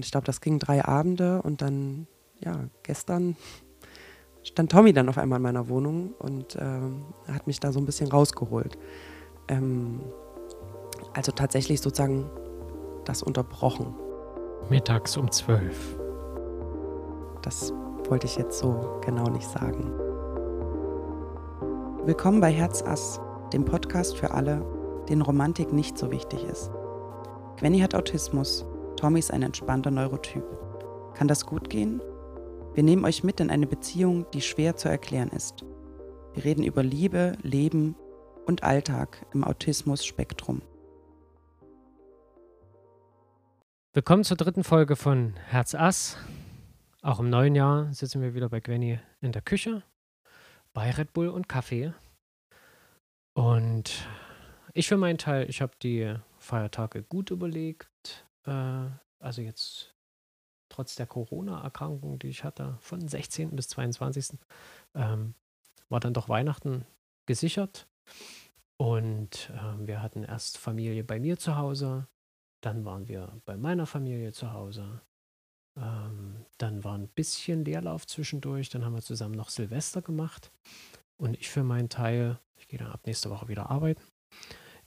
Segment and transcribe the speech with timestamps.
[0.00, 2.06] Und ich glaube, das ging drei Abende und dann,
[2.42, 3.36] ja, gestern
[4.42, 7.84] stand Tommy dann auf einmal in meiner Wohnung und ähm, hat mich da so ein
[7.84, 8.78] bisschen rausgeholt.
[9.48, 10.00] Ähm,
[11.12, 12.30] also tatsächlich sozusagen
[13.04, 13.94] das unterbrochen.
[14.70, 15.98] Mittags um zwölf.
[17.42, 17.70] Das
[18.08, 19.92] wollte ich jetzt so genau nicht sagen.
[22.06, 23.20] Willkommen bei Herzass,
[23.52, 24.64] dem Podcast für alle,
[25.10, 26.70] denen Romantik nicht so wichtig ist.
[27.58, 28.64] Gwenny hat Autismus,
[29.00, 30.44] Tommy ist ein entspannter Neurotyp.
[31.14, 32.02] Kann das gut gehen?
[32.74, 35.64] Wir nehmen euch mit in eine Beziehung, die schwer zu erklären ist.
[36.34, 37.96] Wir reden über Liebe, Leben
[38.44, 40.60] und Alltag im Autismus-Spektrum.
[43.94, 46.18] Willkommen zur dritten Folge von Herz Ass.
[47.00, 49.82] Auch im neuen Jahr sitzen wir wieder bei Gwenny in der Küche
[50.74, 51.94] bei Red Bull und Kaffee.
[53.32, 54.06] Und
[54.74, 57.89] ich für meinen Teil, ich habe die Feiertage gut überlegt.
[58.50, 58.90] Äh,
[59.20, 59.94] also jetzt
[60.68, 63.56] trotz der Corona-Erkrankung, die ich hatte, von 16.
[63.56, 64.38] bis 22.
[64.94, 65.34] Ähm,
[65.88, 66.86] war dann doch Weihnachten
[67.26, 67.88] gesichert.
[68.76, 72.08] Und äh, wir hatten erst Familie bei mir zu Hause,
[72.62, 75.00] dann waren wir bei meiner Familie zu Hause.
[75.78, 78.68] Ähm, dann war ein bisschen Leerlauf zwischendurch.
[78.68, 80.52] Dann haben wir zusammen noch Silvester gemacht.
[81.16, 84.02] Und ich für meinen Teil, ich gehe dann ab nächste Woche wieder arbeiten.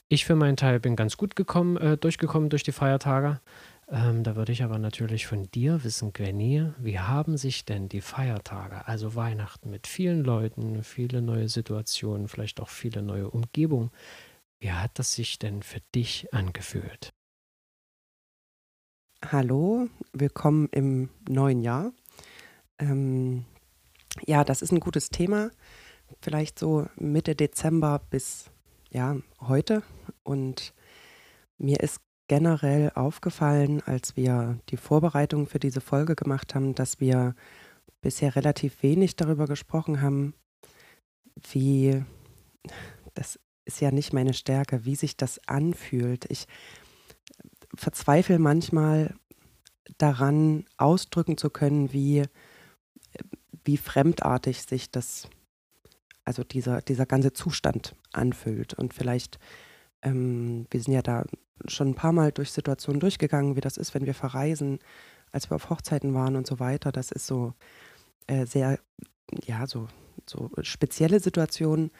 [0.10, 3.42] Ich für meinen Teil bin ganz gut gekommen, äh, durchgekommen durch die Feiertage.
[3.88, 8.02] Ähm, da würde ich aber natürlich von dir wissen, Gwenny, wie haben sich denn die
[8.02, 13.92] Feiertage, also Weihnachten mit vielen Leuten, viele neue Situationen, vielleicht auch viele neue Umgebungen,
[14.60, 17.12] wie hat das sich denn für dich angefühlt?
[19.26, 21.92] Hallo, willkommen im neuen Jahr.
[22.80, 23.46] Ähm,
[24.26, 25.52] ja, das ist ein gutes Thema.
[26.22, 28.53] Vielleicht so Mitte Dezember bis
[28.94, 29.84] ja, heute.
[30.24, 30.74] Und
[31.58, 37.36] mir ist generell aufgefallen, als wir die Vorbereitung für diese Folge gemacht haben, dass wir
[38.02, 40.34] bisher relativ wenig darüber gesprochen haben,
[41.52, 42.04] wie,
[43.14, 46.26] das ist ja nicht meine Stärke, wie sich das anfühlt.
[46.30, 46.48] Ich
[47.76, 49.16] verzweifle manchmal
[49.98, 52.24] daran, ausdrücken zu können, wie,
[53.64, 55.28] wie fremdartig sich das,
[56.26, 58.74] also dieser, dieser ganze Zustand anfühlt.
[58.74, 59.40] Und vielleicht,
[60.02, 61.26] ähm, wir sind ja da
[61.68, 64.80] schon ein paar Mal durch Situationen durchgegangen, wie das ist, wenn wir verreisen,
[65.32, 66.92] als wir auf Hochzeiten waren und so weiter.
[66.92, 67.54] Das ist so
[68.28, 68.80] äh, sehr,
[69.46, 69.88] ja, so,
[70.28, 71.92] so spezielle Situationen.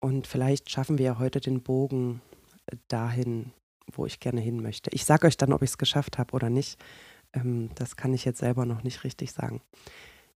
[0.00, 2.20] Und vielleicht schaffen wir ja heute den Bogen
[2.88, 3.52] dahin,
[3.92, 4.90] wo ich gerne hin möchte.
[4.92, 6.78] Ich sage euch dann, ob ich es geschafft habe oder nicht.
[7.32, 9.60] Ähm, das kann ich jetzt selber noch nicht richtig sagen.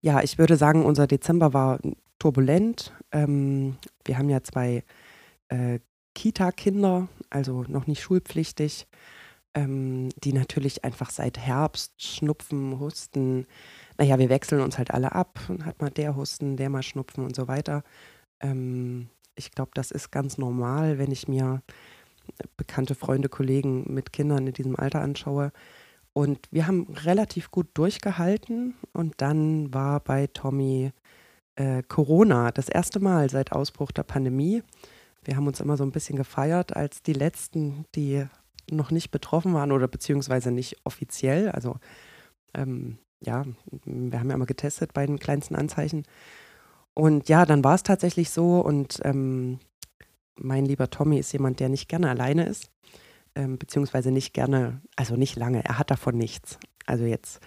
[0.01, 1.81] Ja, ich würde sagen, unser Dezember war
[2.19, 2.93] turbulent.
[3.13, 4.85] Ähm, wir haben ja zwei
[5.49, 5.81] äh,
[6.15, 8.87] Kita-Kinder, also noch nicht schulpflichtig,
[9.55, 13.47] ähm, die natürlich einfach seit Herbst schnupfen, husten.
[13.99, 15.39] Naja, wir wechseln uns halt alle ab.
[15.65, 17.83] Hat mal der Husten, der mal Schnupfen und so weiter.
[18.41, 21.63] Ähm, ich glaube, das ist ganz normal, wenn ich mir
[22.57, 25.53] bekannte Freunde, Kollegen mit Kindern in diesem Alter anschaue.
[26.13, 28.75] Und wir haben relativ gut durchgehalten.
[28.93, 30.93] Und dann war bei Tommy
[31.57, 34.63] äh, Corona das erste Mal seit Ausbruch der Pandemie.
[35.27, 38.25] Wir haben uns immer so ein bisschen gefeiert als die Letzten, die
[38.71, 41.51] noch nicht betroffen waren oder beziehungsweise nicht offiziell.
[41.51, 41.77] Also
[42.55, 43.45] ähm, ja,
[43.85, 46.05] wir haben ja immer getestet bei den kleinsten Anzeichen.
[46.95, 49.59] Und ja, dann war es tatsächlich so und ähm,
[50.37, 52.71] mein lieber Tommy ist jemand, der nicht gerne alleine ist,
[53.35, 56.59] ähm, beziehungsweise nicht gerne, also nicht lange, er hat davon nichts.
[56.87, 57.41] Also jetzt,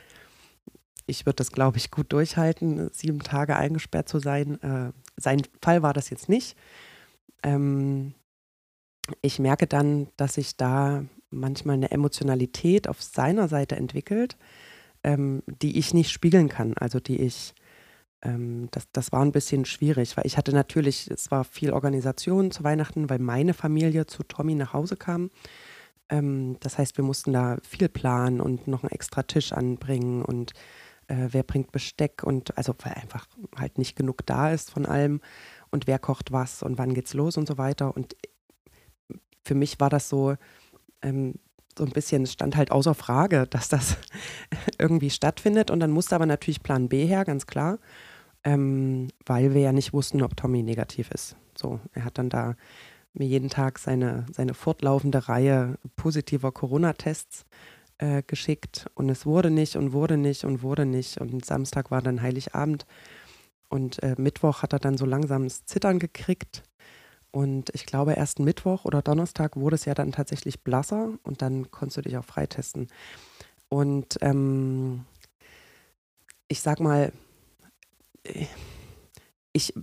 [1.06, 4.61] ich würde das, glaube ich, gut durchhalten, sieben Tage eingesperrt zu sein.
[4.61, 6.57] Äh, sein Fall war das jetzt nicht
[7.44, 8.13] ähm,
[9.22, 14.38] ich merke dann, dass sich da manchmal eine Emotionalität auf seiner Seite entwickelt,
[15.03, 16.73] ähm, die ich nicht spiegeln kann.
[16.78, 17.53] Also die ich,
[18.22, 22.51] ähm, das, das war ein bisschen schwierig, weil ich hatte natürlich, es war viel Organisation
[22.51, 25.29] zu Weihnachten, weil meine Familie zu Tommy nach Hause kam.
[26.09, 30.53] Ähm, das heißt, wir mussten da viel planen und noch einen extra Tisch anbringen und
[31.08, 35.22] äh, wer bringt Besteck und also weil einfach halt nicht genug da ist von allem
[35.71, 37.95] und wer kocht was und wann geht's los und so weiter.
[37.95, 38.16] Und
[39.43, 40.35] für mich war das so,
[41.01, 41.35] ähm,
[41.77, 43.97] so ein bisschen, es stand halt außer Frage, dass das
[44.79, 45.71] irgendwie stattfindet.
[45.71, 47.79] Und dann musste aber natürlich Plan B her, ganz klar,
[48.43, 51.35] ähm, weil wir ja nicht wussten, ob Tommy negativ ist.
[51.57, 52.55] So, er hat dann da
[53.13, 57.45] mir jeden Tag seine, seine fortlaufende Reihe positiver Corona-Tests
[57.97, 61.19] äh, geschickt und es wurde nicht und wurde nicht und wurde nicht.
[61.19, 62.85] Und Samstag war dann Heiligabend
[63.69, 66.63] und äh, Mittwoch hat er dann so langsam das Zittern gekriegt.
[67.31, 71.69] Und ich glaube, erst Mittwoch oder Donnerstag wurde es ja dann tatsächlich blasser und dann
[71.69, 72.87] konntest du dich auch freitesten.
[73.69, 75.05] Und ähm,
[76.47, 77.13] ich sag mal,
[79.53, 79.73] ich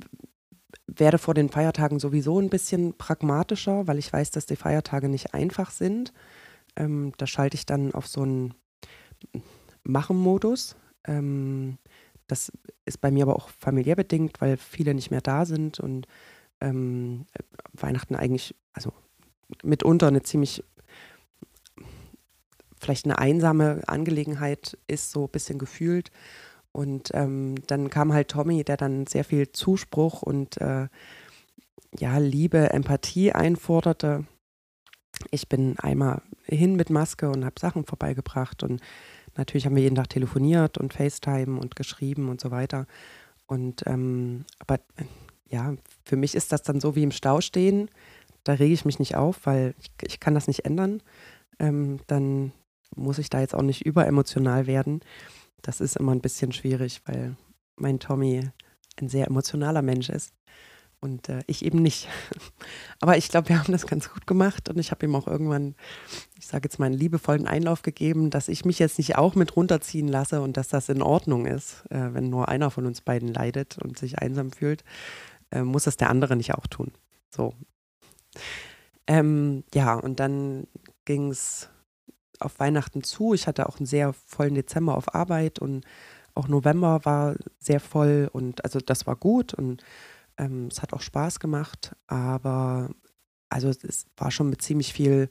[0.88, 5.34] werde vor den Feiertagen sowieso ein bisschen pragmatischer, weil ich weiß, dass die Feiertage nicht
[5.34, 6.12] einfach sind.
[6.74, 8.54] Ähm, da schalte ich dann auf so einen
[9.84, 10.76] Machen-Modus.
[11.06, 11.78] Ähm,
[12.26, 12.52] das
[12.84, 16.06] ist bei mir aber auch familiär bedingt, weil viele nicht mehr da sind und
[16.61, 17.26] ähm,
[17.73, 18.93] Weihnachten eigentlich, also
[19.62, 20.64] mitunter eine ziemlich,
[22.81, 26.11] vielleicht eine einsame Angelegenheit ist, so ein bisschen gefühlt.
[26.73, 30.88] Und ähm, dann kam halt Tommy, der dann sehr viel Zuspruch und äh,
[31.99, 34.26] ja, Liebe, Empathie einforderte.
[35.31, 38.82] Ich bin einmal hin mit Maske und habe Sachen vorbeigebracht und
[39.36, 42.86] natürlich haben wir jeden Tag telefoniert und FaceTime und geschrieben und so weiter.
[43.46, 44.80] Und ähm, aber
[45.48, 45.74] ja,
[46.04, 47.90] für mich ist das dann so wie im Stau stehen.
[48.44, 51.02] Da rege ich mich nicht auf, weil ich, ich kann das nicht ändern.
[51.58, 52.52] Ähm, dann
[52.94, 55.00] muss ich da jetzt auch nicht überemotional werden.
[55.62, 57.36] Das ist immer ein bisschen schwierig, weil
[57.76, 58.48] mein Tommy
[59.00, 60.32] ein sehr emotionaler Mensch ist
[61.06, 62.08] und äh, ich eben nicht.
[63.00, 65.76] Aber ich glaube, wir haben das ganz gut gemacht und ich habe ihm auch irgendwann,
[66.37, 69.56] ich sage jetzt mal, einen liebevollen Einlauf gegeben, dass ich mich jetzt nicht auch mit
[69.56, 73.32] runterziehen lasse und dass das in Ordnung ist, äh, wenn nur einer von uns beiden
[73.32, 74.82] leidet und sich einsam fühlt,
[75.53, 76.91] äh, muss das der andere nicht auch tun.
[77.31, 77.55] So.
[79.06, 80.67] Ähm, ja, und dann
[81.05, 81.69] ging es
[82.41, 83.32] auf Weihnachten zu.
[83.32, 85.85] Ich hatte auch einen sehr vollen Dezember auf Arbeit und
[86.35, 89.82] auch November war sehr voll und also das war gut und
[90.38, 92.90] ähm, es hat auch Spaß gemacht, aber
[93.48, 95.30] also es war schon mit ziemlich viel,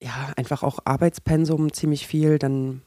[0.00, 2.38] ja, einfach auch Arbeitspensum ziemlich viel.
[2.38, 2.82] Dann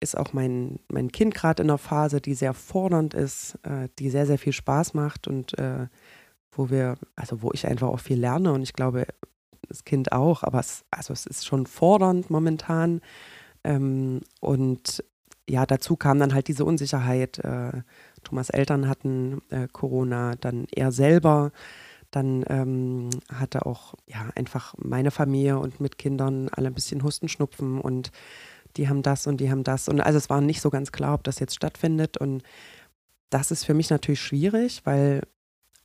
[0.00, 4.10] ist auch mein, mein Kind gerade in einer Phase, die sehr fordernd ist, äh, die
[4.10, 5.86] sehr, sehr viel Spaß macht und äh,
[6.52, 9.06] wo wir, also wo ich einfach auch viel lerne und ich glaube,
[9.68, 13.00] das Kind auch, aber es, also es ist schon fordernd momentan.
[13.64, 15.04] Ähm, und
[15.48, 17.38] ja, dazu kam dann halt diese Unsicherheit.
[17.38, 17.82] Äh,
[18.24, 21.52] Thomas Eltern hatten äh, Corona, dann er selber.
[22.10, 27.80] Dann ähm, hatte auch ja einfach meine Familie und mit Kindern alle ein bisschen Hustenschnupfen
[27.80, 28.12] und
[28.76, 29.88] die haben das und die haben das.
[29.88, 32.16] Und also es war nicht so ganz klar, ob das jetzt stattfindet.
[32.16, 32.42] Und
[33.30, 35.22] das ist für mich natürlich schwierig, weil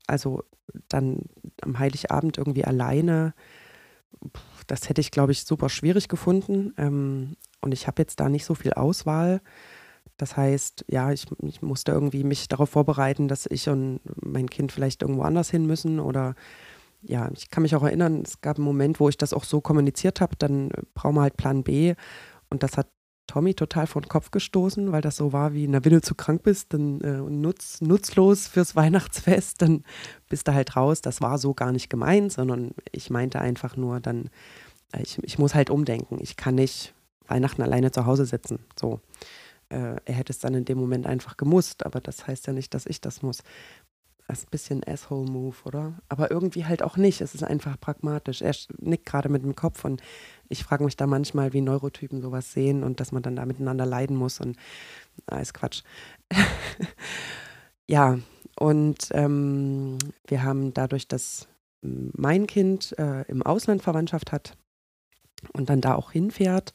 [0.07, 0.43] also
[0.89, 1.23] dann
[1.61, 3.33] am Heiligabend irgendwie alleine,
[4.67, 6.73] das hätte ich, glaube ich, super schwierig gefunden.
[6.77, 9.41] Ähm, und ich habe jetzt da nicht so viel Auswahl.
[10.17, 14.71] Das heißt, ja, ich, ich, musste irgendwie mich darauf vorbereiten, dass ich und mein Kind
[14.71, 15.99] vielleicht irgendwo anders hin müssen.
[15.99, 16.35] Oder
[17.01, 19.59] ja, ich kann mich auch erinnern, es gab einen Moment, wo ich das auch so
[19.59, 21.95] kommuniziert habe, dann brauchen wir halt Plan B.
[22.49, 22.87] Und das hat
[23.27, 26.13] Tommy total vor den Kopf gestoßen, weil das so war wie, na, wenn du zu
[26.13, 29.83] krank bist dann, äh, nutz, nutzlos fürs Weihnachtsfest, dann
[30.29, 31.01] bist du halt raus.
[31.01, 34.29] Das war so gar nicht gemeint, sondern ich meinte einfach nur dann,
[34.91, 36.17] äh, ich, ich muss halt umdenken.
[36.21, 36.93] Ich kann nicht
[37.27, 38.59] Weihnachten alleine zu Hause sitzen.
[38.79, 38.99] So.
[39.73, 42.73] Äh, er hätte es dann in dem Moment einfach gemusst, aber das heißt ja nicht,
[42.73, 43.43] dass ich das muss.
[44.27, 45.99] Das ist ein bisschen Asshole-Move, oder?
[46.07, 47.19] Aber irgendwie halt auch nicht.
[47.19, 48.41] Es ist einfach pragmatisch.
[48.41, 50.01] Er nickt gerade mit dem Kopf und
[50.47, 53.85] ich frage mich da manchmal, wie Neurotypen sowas sehen und dass man dann da miteinander
[53.85, 54.57] leiden muss und
[55.25, 55.83] alles ah, Quatsch.
[57.87, 58.17] ja,
[58.57, 59.97] und ähm,
[60.27, 61.47] wir haben dadurch, dass
[61.81, 64.55] mein Kind äh, im Ausland Verwandtschaft hat
[65.51, 66.73] und dann da auch hinfährt,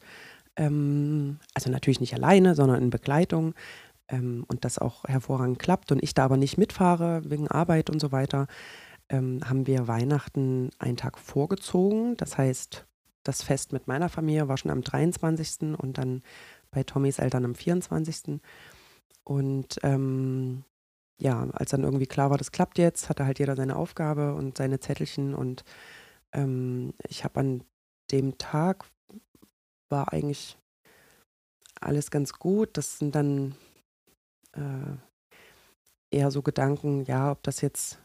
[0.59, 3.55] ähm, also natürlich nicht alleine, sondern in Begleitung
[4.09, 7.99] ähm, und das auch hervorragend klappt und ich da aber nicht mitfahre wegen Arbeit und
[7.99, 8.47] so weiter,
[9.07, 12.17] ähm, haben wir Weihnachten einen Tag vorgezogen.
[12.17, 12.85] Das heißt,
[13.23, 15.77] das Fest mit meiner Familie war schon am 23.
[15.77, 16.21] und dann
[16.71, 18.39] bei Tommys Eltern am 24.
[19.23, 20.63] Und ähm,
[21.17, 24.57] ja, als dann irgendwie klar war, das klappt jetzt, hatte halt jeder seine Aufgabe und
[24.57, 25.63] seine Zettelchen und
[26.33, 27.63] ähm, ich habe an
[28.11, 28.85] dem Tag
[29.89, 30.57] war eigentlich
[31.81, 32.77] alles ganz gut.
[32.77, 33.55] Das sind dann
[34.53, 34.95] äh,
[36.11, 37.99] eher so Gedanken, ja, ob das jetzt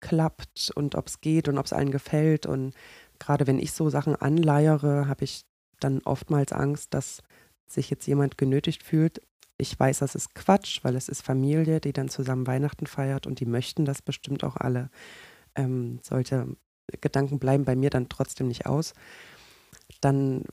[0.00, 2.46] klappt und ob es geht und ob es allen gefällt.
[2.46, 2.74] Und
[3.18, 5.44] gerade wenn ich so Sachen anleiere, habe ich
[5.80, 7.22] dann oftmals Angst, dass
[7.66, 9.20] sich jetzt jemand genötigt fühlt.
[9.56, 13.40] Ich weiß, das ist Quatsch, weil es ist Familie, die dann zusammen Weihnachten feiert und
[13.40, 14.90] die möchten das bestimmt auch alle.
[15.54, 16.48] Ähm, solche
[17.00, 18.92] Gedanken bleiben bei mir dann trotzdem nicht aus
[20.00, 20.44] dann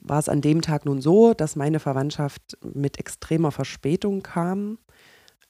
[0.00, 4.78] war es an dem Tag nun so, dass meine Verwandtschaft mit extremer Verspätung kam.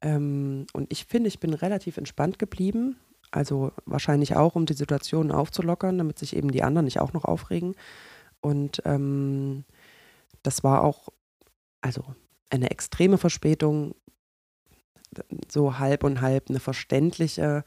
[0.03, 2.97] Ähm, und ich finde, ich bin relativ entspannt geblieben.
[3.31, 7.25] Also wahrscheinlich auch, um die Situation aufzulockern, damit sich eben die anderen nicht auch noch
[7.25, 7.77] aufregen.
[8.41, 9.65] Und ähm,
[10.43, 11.09] das war auch,
[11.81, 12.03] also
[12.51, 13.95] eine extreme Verspätung,
[15.51, 17.65] so halb und halb eine verständliche.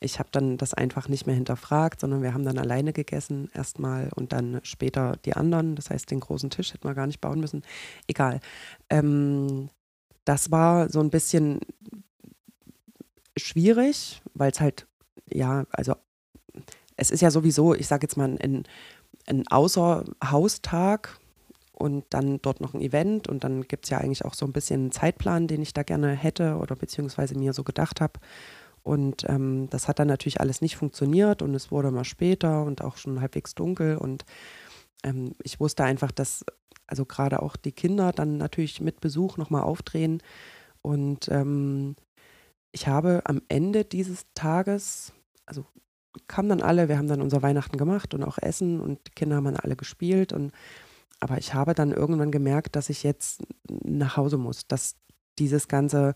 [0.00, 4.10] Ich habe dann das einfach nicht mehr hinterfragt, sondern wir haben dann alleine gegessen erstmal
[4.14, 5.74] und dann später die anderen.
[5.74, 7.62] Das heißt, den großen Tisch hätten wir gar nicht bauen müssen.
[8.06, 8.40] Egal.
[8.90, 9.70] Ähm,
[10.24, 11.60] das war so ein bisschen
[13.36, 14.86] schwierig, weil es halt,
[15.26, 15.94] ja, also
[16.96, 18.64] es ist ja sowieso, ich sage jetzt mal, ein,
[19.26, 21.18] ein Außerhaustag
[21.72, 24.52] und dann dort noch ein Event und dann gibt es ja eigentlich auch so ein
[24.52, 28.20] bisschen einen Zeitplan, den ich da gerne hätte oder beziehungsweise mir so gedacht habe.
[28.82, 32.82] Und ähm, das hat dann natürlich alles nicht funktioniert und es wurde mal später und
[32.82, 33.96] auch schon halbwegs dunkel.
[33.96, 34.24] Und
[35.04, 36.44] ähm, ich wusste einfach, dass
[36.86, 40.22] also gerade auch die Kinder dann natürlich mit Besuch nochmal aufdrehen.
[40.82, 41.96] Und ähm,
[42.72, 45.12] ich habe am Ende dieses Tages,
[45.46, 45.66] also
[46.26, 49.36] kamen dann alle, wir haben dann unser Weihnachten gemacht und auch Essen und die Kinder
[49.36, 50.32] haben dann alle gespielt.
[50.32, 50.52] Und
[51.20, 54.96] aber ich habe dann irgendwann gemerkt, dass ich jetzt nach Hause muss, dass
[55.38, 56.14] dieses ganze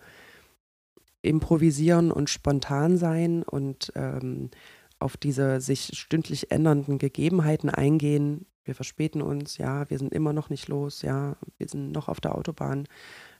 [1.23, 4.51] Improvisieren und spontan sein und ähm,
[4.99, 8.47] auf diese sich stündlich ändernden Gegebenheiten eingehen.
[8.65, 12.21] Wir verspäten uns, ja, wir sind immer noch nicht los, ja, wir sind noch auf
[12.21, 12.87] der Autobahn.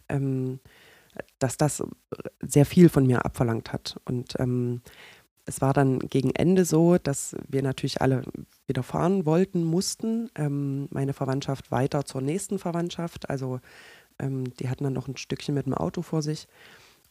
[0.09, 0.59] Ähm,
[1.39, 1.83] dass das
[2.41, 4.01] sehr viel von mir abverlangt hat.
[4.05, 4.81] Und ähm,
[5.45, 8.23] es war dann gegen Ende so, dass wir natürlich alle
[8.67, 10.31] wieder fahren wollten, mussten.
[10.35, 13.29] Ähm, meine Verwandtschaft weiter zur nächsten Verwandtschaft.
[13.29, 13.61] Also
[14.19, 16.47] ähm, die hatten dann noch ein Stückchen mit dem Auto vor sich.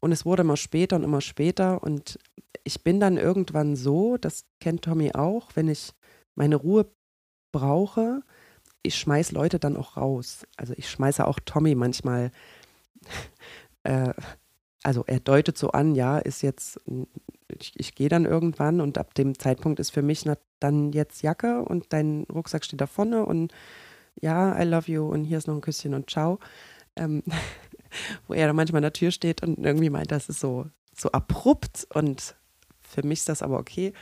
[0.01, 1.81] Und es wurde immer später und immer später.
[1.81, 2.19] Und
[2.63, 5.93] ich bin dann irgendwann so, das kennt Tommy auch, wenn ich
[6.35, 6.91] meine Ruhe
[7.53, 8.21] brauche,
[8.83, 10.45] ich schmeiß Leute dann auch raus.
[10.57, 12.31] Also ich schmeiße auch Tommy manchmal
[13.83, 14.13] äh,
[14.83, 16.79] also er deutet so an, ja, ist jetzt,
[17.59, 20.27] ich, ich gehe dann irgendwann und ab dem Zeitpunkt ist für mich
[20.59, 23.53] dann jetzt Jacke und dein Rucksack steht da vorne und
[24.19, 26.39] ja, I love you und hier ist noch ein Küsschen und ciao.
[26.95, 27.23] Ähm,
[28.27, 31.11] wo er dann manchmal an der Tür steht und irgendwie meint, das ist so, so
[31.11, 32.35] abrupt und
[32.81, 33.93] für mich ist das aber okay.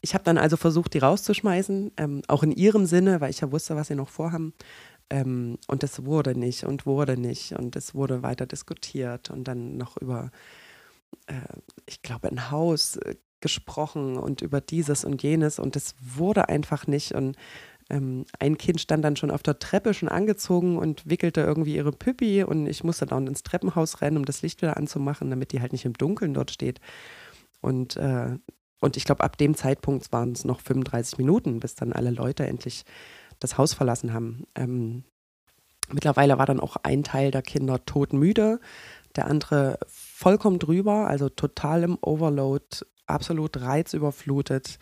[0.00, 3.52] Ich habe dann also versucht, die rauszuschmeißen, ähm, auch in ihrem Sinne, weil ich ja
[3.52, 4.52] wusste, was sie noch vorhaben.
[5.10, 9.76] Ähm, und es wurde nicht und wurde nicht und es wurde weiter diskutiert und dann
[9.76, 10.30] noch über,
[11.26, 11.34] äh,
[11.86, 16.86] ich glaube, ein Haus äh, gesprochen und über dieses und jenes und es wurde einfach
[16.86, 17.36] nicht und
[17.90, 21.92] ähm, ein Kind stand dann schon auf der Treppe schon angezogen und wickelte irgendwie ihre
[21.92, 25.60] Püppi und ich musste dann ins Treppenhaus rennen, um das Licht wieder anzumachen, damit die
[25.60, 26.80] halt nicht im Dunkeln dort steht.
[27.60, 28.36] Und, äh,
[28.80, 32.46] und ich glaube, ab dem Zeitpunkt waren es noch 35 Minuten, bis dann alle Leute
[32.46, 32.84] endlich
[33.38, 34.44] das Haus verlassen haben.
[34.54, 35.04] Ähm,
[35.90, 38.60] mittlerweile war dann auch ein Teil der Kinder todmüde,
[39.16, 42.64] der andere vollkommen drüber, also total im Overload,
[43.06, 44.78] absolut reizüberflutet,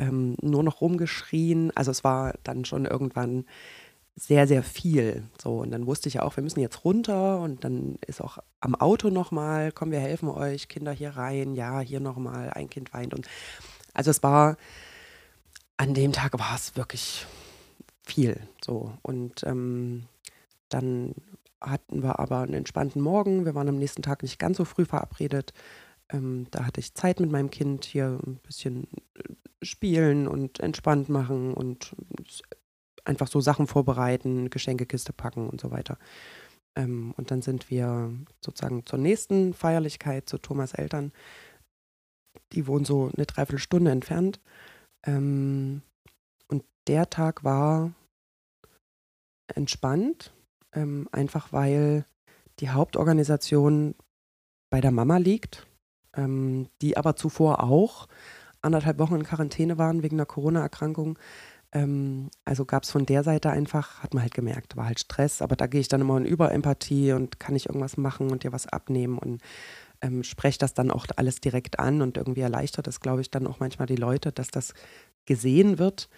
[0.00, 1.70] ähm, nur noch rumgeschrien.
[1.76, 3.44] Also es war dann schon irgendwann
[4.16, 5.24] sehr, sehr viel.
[5.40, 8.38] So, und dann wusste ich ja auch, wir müssen jetzt runter und dann ist auch
[8.60, 12.92] am Auto nochmal, komm, wir helfen euch, Kinder hier rein, ja, hier nochmal, ein Kind
[12.92, 13.14] weint.
[13.14, 13.28] Und
[13.94, 14.56] also es war,
[15.76, 17.26] an dem Tag war es wirklich
[18.02, 18.40] viel.
[18.64, 18.92] So.
[19.02, 20.04] Und ähm,
[20.68, 21.14] dann
[21.60, 23.44] hatten wir aber einen entspannten Morgen.
[23.44, 25.52] Wir waren am nächsten Tag nicht ganz so früh verabredet.
[26.12, 31.08] Ähm, da hatte ich Zeit mit meinem Kind hier ein bisschen äh, spielen und entspannt
[31.08, 31.94] machen und
[33.04, 35.98] einfach so Sachen vorbereiten, Geschenkekiste packen und so weiter.
[36.76, 38.12] Ähm, und dann sind wir
[38.44, 41.12] sozusagen zur nächsten Feierlichkeit zu Thomas Eltern.
[42.52, 44.40] Die wohnen so eine Dreiviertelstunde entfernt.
[45.06, 45.82] Ähm,
[46.48, 47.92] und der Tag war
[49.54, 50.32] entspannt,
[50.74, 52.04] ähm, einfach weil
[52.60, 53.94] die Hauptorganisation
[54.70, 55.66] bei der Mama liegt,
[56.16, 58.06] ähm, die aber zuvor auch
[58.62, 61.18] anderthalb Wochen in Quarantäne waren wegen einer Corona-Erkrankung.
[61.72, 65.40] Ähm, also gab es von der Seite einfach, hat man halt gemerkt, war halt Stress,
[65.40, 68.52] aber da gehe ich dann immer in Überempathie und kann ich irgendwas machen und dir
[68.52, 69.40] was abnehmen und
[70.02, 73.46] ähm, spreche das dann auch alles direkt an und irgendwie erleichtert das, glaube ich, dann
[73.46, 74.74] auch manchmal die Leute, dass das
[75.26, 76.08] gesehen wird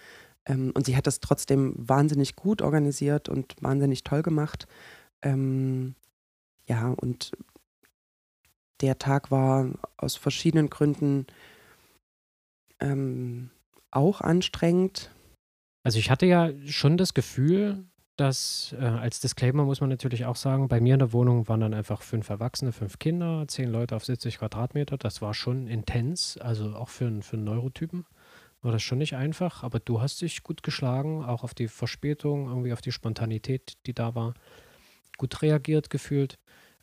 [0.45, 4.67] ähm, und sie hat das trotzdem wahnsinnig gut organisiert und wahnsinnig toll gemacht.
[5.21, 5.95] Ähm,
[6.67, 7.31] ja, und
[8.83, 11.25] der Tag war aus verschiedenen Gründen
[12.81, 13.49] ähm,
[13.91, 15.09] auch anstrengend.
[15.83, 17.85] Also ich hatte ja schon das Gefühl,
[18.17, 21.61] dass äh, als Disclaimer muss man natürlich auch sagen, bei mir in der Wohnung waren
[21.61, 24.97] dann einfach fünf Erwachsene, fünf Kinder, zehn Leute auf 70 Quadratmeter.
[24.97, 28.05] Das war schon intens, also auch für, für einen Neurotypen
[28.61, 32.47] war das schon nicht einfach, aber du hast dich gut geschlagen, auch auf die Verspätung,
[32.47, 34.33] irgendwie auf die Spontanität, die da war,
[35.17, 36.39] gut reagiert gefühlt.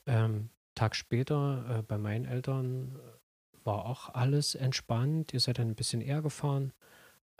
[0.07, 5.34] Ähm, Tag später äh, bei meinen Eltern äh, war auch alles entspannt.
[5.34, 6.72] Ihr seid dann ein bisschen eher gefahren.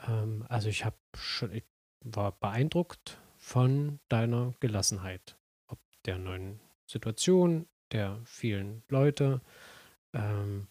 [0.07, 1.63] Ähm, also ich habe schon, ich
[2.01, 9.41] war beeindruckt von deiner Gelassenheit, ob der neuen Situation, der vielen Leute.
[10.13, 10.67] Ähm,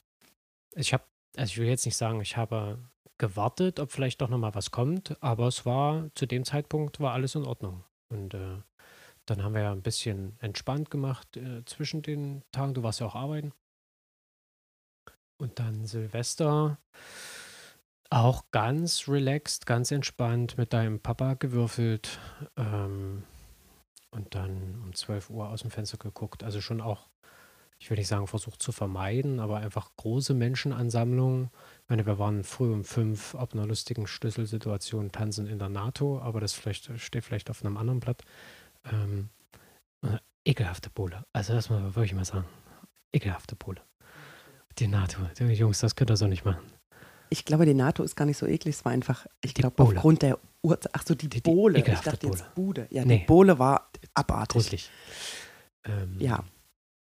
[0.77, 1.03] ich habe
[1.37, 2.79] also ich will jetzt nicht sagen, ich habe
[3.19, 7.35] gewartet, ob vielleicht doch nochmal was kommt, aber es war, zu dem Zeitpunkt war alles
[7.35, 7.83] in Ordnung.
[8.09, 8.59] Und äh,
[9.31, 12.75] dann haben wir ja ein bisschen entspannt gemacht äh, zwischen den Tagen.
[12.75, 13.53] Du warst ja auch arbeiten.
[15.41, 16.79] Und dann Silvester
[18.11, 22.19] auch ganz relaxed, ganz entspannt mit deinem Papa gewürfelt.
[22.57, 23.23] Ähm,
[24.11, 26.43] und dann um 12 Uhr aus dem Fenster geguckt.
[26.43, 27.09] Also schon auch,
[27.79, 31.51] ich will nicht sagen, versucht zu vermeiden, aber einfach große Menschenansammlungen.
[31.85, 36.21] Ich meine, wir waren früh um fünf auf einer lustigen Schlüsselsituation tanzen in der NATO,
[36.21, 38.25] aber das vielleicht, steht vielleicht auf einem anderen Blatt.
[38.85, 39.29] Ähm,
[40.03, 41.25] äh, ekelhafte Pole.
[41.33, 42.47] Also das muss man wirklich mal sagen.
[43.13, 43.83] Ekelhafte Pole.
[44.79, 45.19] Die NATO.
[45.39, 46.61] Die Jungs, das könnt ihr so nicht machen.
[47.29, 48.77] Ich glaube, die NATO ist gar nicht so eklig.
[48.77, 50.93] Es war einfach, ich glaube, aufgrund der Uhrzeit.
[50.95, 51.81] Ach so, die, die Bohle.
[51.81, 52.39] Die ich dachte Bohle.
[52.39, 52.89] jetzt Bude.
[52.91, 53.19] Ja, nee.
[53.19, 54.55] die Bohle war abartig.
[54.55, 54.91] Gruselig.
[55.85, 56.45] Ähm, ja.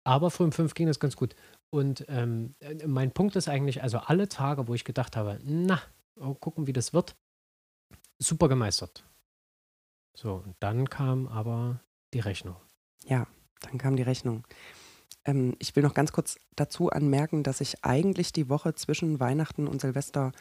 [0.04, 1.36] Aber früh um fünf ging das ganz gut.
[1.70, 2.56] Und ähm,
[2.86, 5.82] mein Punkt ist eigentlich, also alle Tage, wo ich gedacht habe, na,
[6.40, 7.16] gucken, wie das wird,
[8.20, 9.04] super gemeistert.
[10.18, 11.80] So, und dann kam aber
[12.12, 12.56] die Rechnung.
[13.06, 13.28] Ja,
[13.62, 14.48] dann kam die Rechnung.
[15.26, 19.68] Ähm, ich will noch ganz kurz dazu anmerken, dass ich eigentlich die Woche zwischen Weihnachten
[19.68, 20.32] und Silvester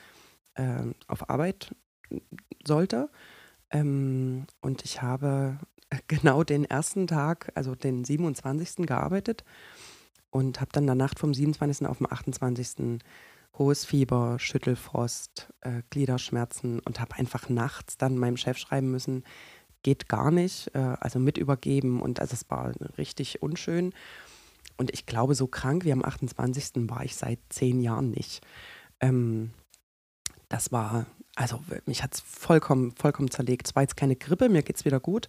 [0.54, 1.74] äh, auf Arbeit
[2.66, 3.10] sollte.
[3.70, 5.58] Ähm, und ich habe
[6.06, 8.86] genau den ersten Tag, also den 27.
[8.86, 9.44] gearbeitet
[10.30, 11.86] und habe dann in der Nacht vom 27.
[11.86, 13.02] auf den 28.
[13.58, 19.22] hohes Fieber, Schüttelfrost, äh, Gliederschmerzen und habe einfach nachts dann meinem Chef schreiben müssen,
[19.86, 23.94] geht gar nicht, äh, also mit übergeben und also es war richtig unschön.
[24.76, 26.88] Und ich glaube, so krank wie am 28.
[26.90, 28.44] war ich seit zehn Jahren nicht.
[28.98, 29.52] Ähm,
[30.48, 33.68] das war, also mich hat es vollkommen, vollkommen zerlegt.
[33.68, 35.28] Es war jetzt keine Grippe, mir geht es wieder gut.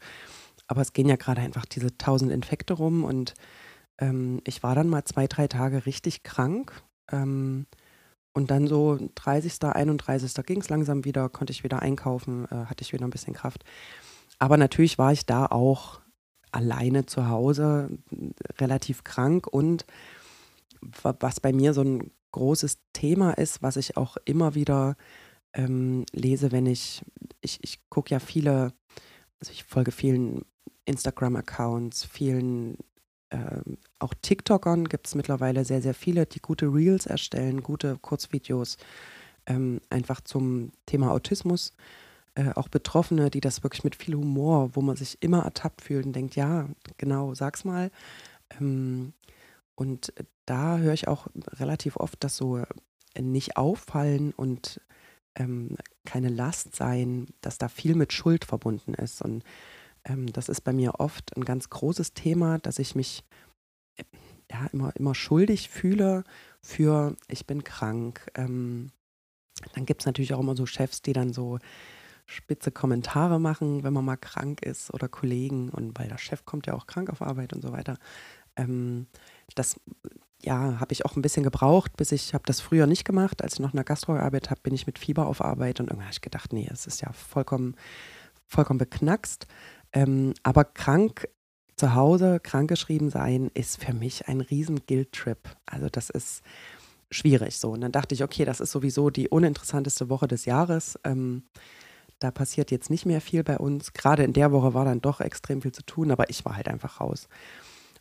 [0.66, 3.36] Aber es gehen ja gerade einfach diese tausend Infekte rum und
[4.00, 6.82] ähm, ich war dann mal zwei, drei Tage richtig krank.
[7.12, 7.68] Ähm,
[8.34, 10.34] und dann so 30., 31.
[10.48, 13.64] ging es langsam wieder, konnte ich wieder einkaufen, äh, hatte ich wieder ein bisschen Kraft.
[14.39, 16.01] Aber natürlich war ich da auch
[16.51, 17.89] alleine zu Hause,
[18.60, 19.86] relativ krank und
[20.82, 24.95] was bei mir so ein großes Thema ist, was ich auch immer wieder
[25.54, 27.02] ähm, lese, wenn ich,
[27.41, 28.73] ich, ich gucke ja viele,
[29.39, 30.45] also ich folge vielen
[30.86, 32.78] Instagram-Accounts, vielen
[33.30, 38.78] ähm, auch TikTokern gibt es mittlerweile sehr, sehr viele, die gute Reels erstellen, gute Kurzvideos,
[39.45, 41.73] ähm, einfach zum Thema Autismus.
[42.38, 46.06] Äh, auch Betroffene, die das wirklich mit viel Humor, wo man sich immer ertappt fühlt
[46.06, 47.89] und denkt, ja, genau, sag's mal.
[48.60, 49.13] Ähm,
[49.73, 50.13] und
[50.45, 52.67] da höre ich auch relativ oft, dass so äh,
[53.19, 54.80] nicht auffallen und
[55.36, 59.23] ähm, keine Last sein, dass da viel mit Schuld verbunden ist.
[59.23, 59.43] Und
[60.06, 63.23] ähm, das ist bei mir oft ein ganz großes Thema, dass ich mich
[63.95, 64.04] äh,
[64.52, 66.23] ja immer, immer schuldig fühle
[66.62, 68.30] für, ich bin krank.
[68.36, 68.91] Ähm,
[69.73, 71.58] dann gibt es natürlich auch immer so Chefs, die dann so
[72.28, 76.68] spitze Kommentare machen, wenn man mal krank ist oder Kollegen und weil der Chef kommt
[76.68, 77.98] ja auch krank auf Arbeit und so weiter.
[78.58, 79.08] Ähm,
[79.56, 79.80] das
[80.44, 83.42] ja, habe ich auch ein bisschen gebraucht, bis ich habe das früher nicht gemacht.
[83.42, 85.88] Als ich noch in der Gastro gearbeitet habe, bin ich mit Fieber auf Arbeit und
[85.88, 87.76] irgendwann habe ich gedacht, nee, es ist ja vollkommen,
[88.46, 89.48] vollkommen beknackst.
[89.94, 91.28] Ähm, aber krank
[91.78, 95.40] zu Hause, krankgeschrieben sein, ist für mich ein riesen Guilt-Trip.
[95.66, 96.44] Also das ist
[97.10, 97.72] schwierig so.
[97.72, 101.00] Und dann dachte ich, okay, das ist sowieso die uninteressanteste Woche des Jahres.
[101.04, 101.44] Ähm,
[102.19, 103.93] da passiert jetzt nicht mehr viel bei uns.
[103.93, 106.67] Gerade in der Woche war dann doch extrem viel zu tun, aber ich war halt
[106.67, 107.27] einfach raus.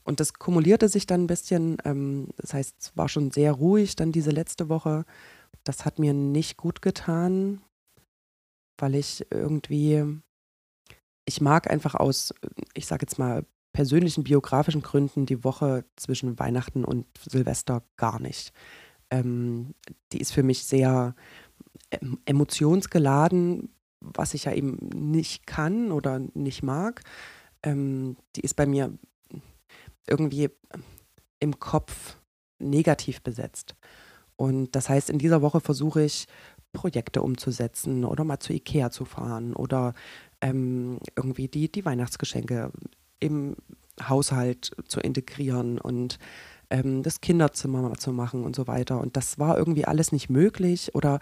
[0.04, 1.78] Und das kumulierte sich dann ein bisschen.
[1.84, 5.04] Ähm, das heißt, es war schon sehr ruhig dann diese letzte Woche.
[5.64, 7.60] Das hat mir nicht gut getan,
[8.78, 10.04] weil ich irgendwie,
[11.24, 12.32] ich mag einfach aus,
[12.74, 18.52] ich sage jetzt mal, persönlichen biografischen Gründen die Woche zwischen Weihnachten und Silvester gar nicht.
[19.10, 19.74] Ähm,
[20.12, 21.14] die ist für mich sehr
[22.24, 23.68] emotionsgeladen,
[24.00, 27.02] was ich ja eben nicht kann oder nicht mag,
[27.62, 28.92] ähm, die ist bei mir
[30.08, 30.50] irgendwie
[31.40, 32.16] im Kopf
[32.58, 33.74] negativ besetzt.
[34.36, 36.26] Und das heißt, in dieser Woche versuche ich,
[36.72, 39.94] Projekte umzusetzen oder mal zu Ikea zu fahren oder
[40.42, 42.70] ähm, irgendwie die, die Weihnachtsgeschenke
[43.18, 43.56] im
[44.02, 46.18] Haushalt zu integrieren und
[46.68, 49.00] ähm, das Kinderzimmer zu machen und so weiter.
[49.00, 51.18] Und das war irgendwie alles nicht möglich oder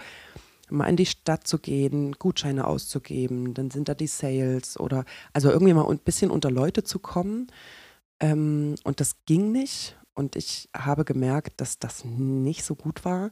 [0.70, 5.50] mal in die Stadt zu gehen, Gutscheine auszugeben, dann sind da die Sales oder also
[5.50, 7.48] irgendwie mal ein bisschen unter Leute zu kommen.
[8.20, 9.96] Ähm, und das ging nicht.
[10.14, 13.30] Und ich habe gemerkt, dass das nicht so gut war.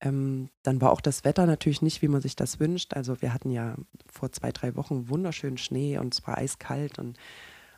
[0.00, 2.94] Ähm, dann war auch das Wetter natürlich nicht, wie man sich das wünscht.
[2.94, 3.76] Also wir hatten ja
[4.10, 6.98] vor zwei, drei Wochen wunderschönen Schnee und es war eiskalt.
[6.98, 7.18] Und,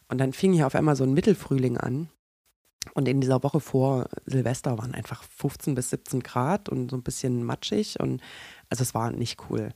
[0.09, 2.09] und dann fing hier auf einmal so ein Mittelfrühling an.
[2.94, 7.02] Und in dieser Woche vor Silvester waren einfach 15 bis 17 Grad und so ein
[7.02, 7.98] bisschen matschig.
[8.00, 8.22] Und
[8.68, 9.70] also es war nicht cool.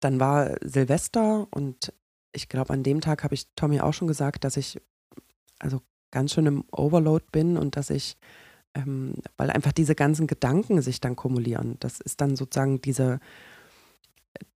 [0.00, 1.92] Dann war Silvester und
[2.32, 4.80] ich glaube, an dem Tag habe ich Tommy auch schon gesagt, dass ich
[5.58, 8.16] also ganz schön im Overload bin und dass ich,
[8.74, 11.76] ähm, weil einfach diese ganzen Gedanken sich dann kumulieren.
[11.80, 13.20] Das ist dann sozusagen diese,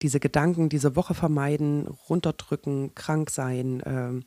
[0.02, 3.82] diese Gedanken, diese Woche vermeiden, runterdrücken, krank sein.
[3.86, 4.24] Ähm,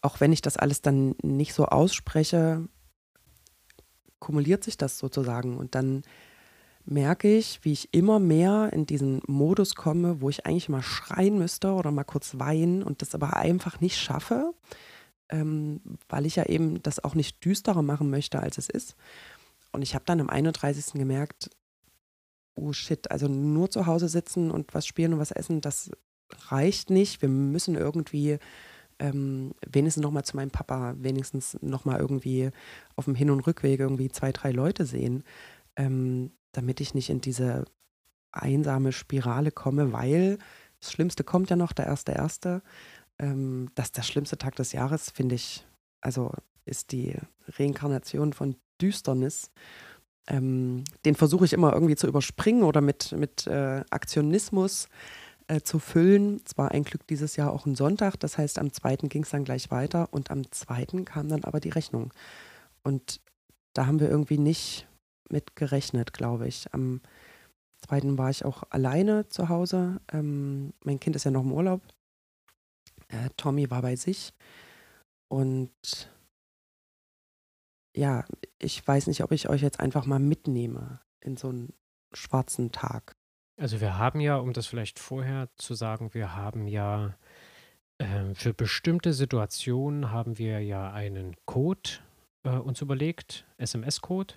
[0.00, 2.68] auch wenn ich das alles dann nicht so ausspreche,
[4.18, 5.56] kumuliert sich das sozusagen.
[5.56, 6.02] Und dann
[6.86, 11.38] merke ich, wie ich immer mehr in diesen Modus komme, wo ich eigentlich mal schreien
[11.38, 14.54] müsste oder mal kurz weinen und das aber einfach nicht schaffe,
[15.28, 18.96] ähm, weil ich ja eben das auch nicht düsterer machen möchte, als es ist.
[19.72, 20.92] Und ich habe dann am 31.
[20.92, 21.50] gemerkt,
[22.54, 25.90] oh shit, also nur zu Hause sitzen und was spielen und was essen, das
[26.48, 27.20] reicht nicht.
[27.20, 28.38] Wir müssen irgendwie
[28.98, 32.50] ähm, wenigstens nochmal zu meinem Papa, wenigstens nochmal irgendwie
[32.94, 35.24] auf dem Hin- und Rückweg irgendwie zwei, drei Leute sehen.
[35.76, 37.64] Ähm, damit ich nicht in diese
[38.32, 40.38] einsame Spirale komme, weil
[40.80, 42.62] das Schlimmste kommt ja noch, der erste erste.
[43.18, 45.66] Ähm, das ist der schlimmste Tag des Jahres, finde ich.
[46.00, 46.32] Also
[46.64, 47.14] ist die
[47.58, 49.50] Reinkarnation von Düsternis.
[50.28, 54.88] Ähm, den versuche ich immer irgendwie zu überspringen oder mit, mit äh, Aktionismus
[55.48, 56.40] äh, zu füllen.
[56.44, 59.30] Es war ein Glück dieses Jahr auch ein Sonntag, das heißt, am zweiten ging es
[59.30, 62.12] dann gleich weiter und am zweiten kam dann aber die Rechnung.
[62.82, 63.20] Und
[63.72, 64.88] da haben wir irgendwie nicht
[65.30, 66.72] mit gerechnet, glaube ich.
[66.72, 67.00] Am
[67.84, 70.00] zweiten war ich auch alleine zu Hause.
[70.12, 71.82] Ähm, mein Kind ist ja noch im Urlaub.
[73.08, 74.32] Äh, Tommy war bei sich.
[75.28, 75.72] Und
[77.96, 78.24] ja,
[78.58, 81.72] ich weiß nicht, ob ich euch jetzt einfach mal mitnehme in so einen
[82.12, 83.16] schwarzen Tag.
[83.58, 87.16] Also wir haben ja, um das vielleicht vorher zu sagen, wir haben ja
[87.98, 91.90] äh, für bestimmte Situationen haben wir ja einen Code
[92.44, 94.34] äh, uns überlegt, SMS-Code.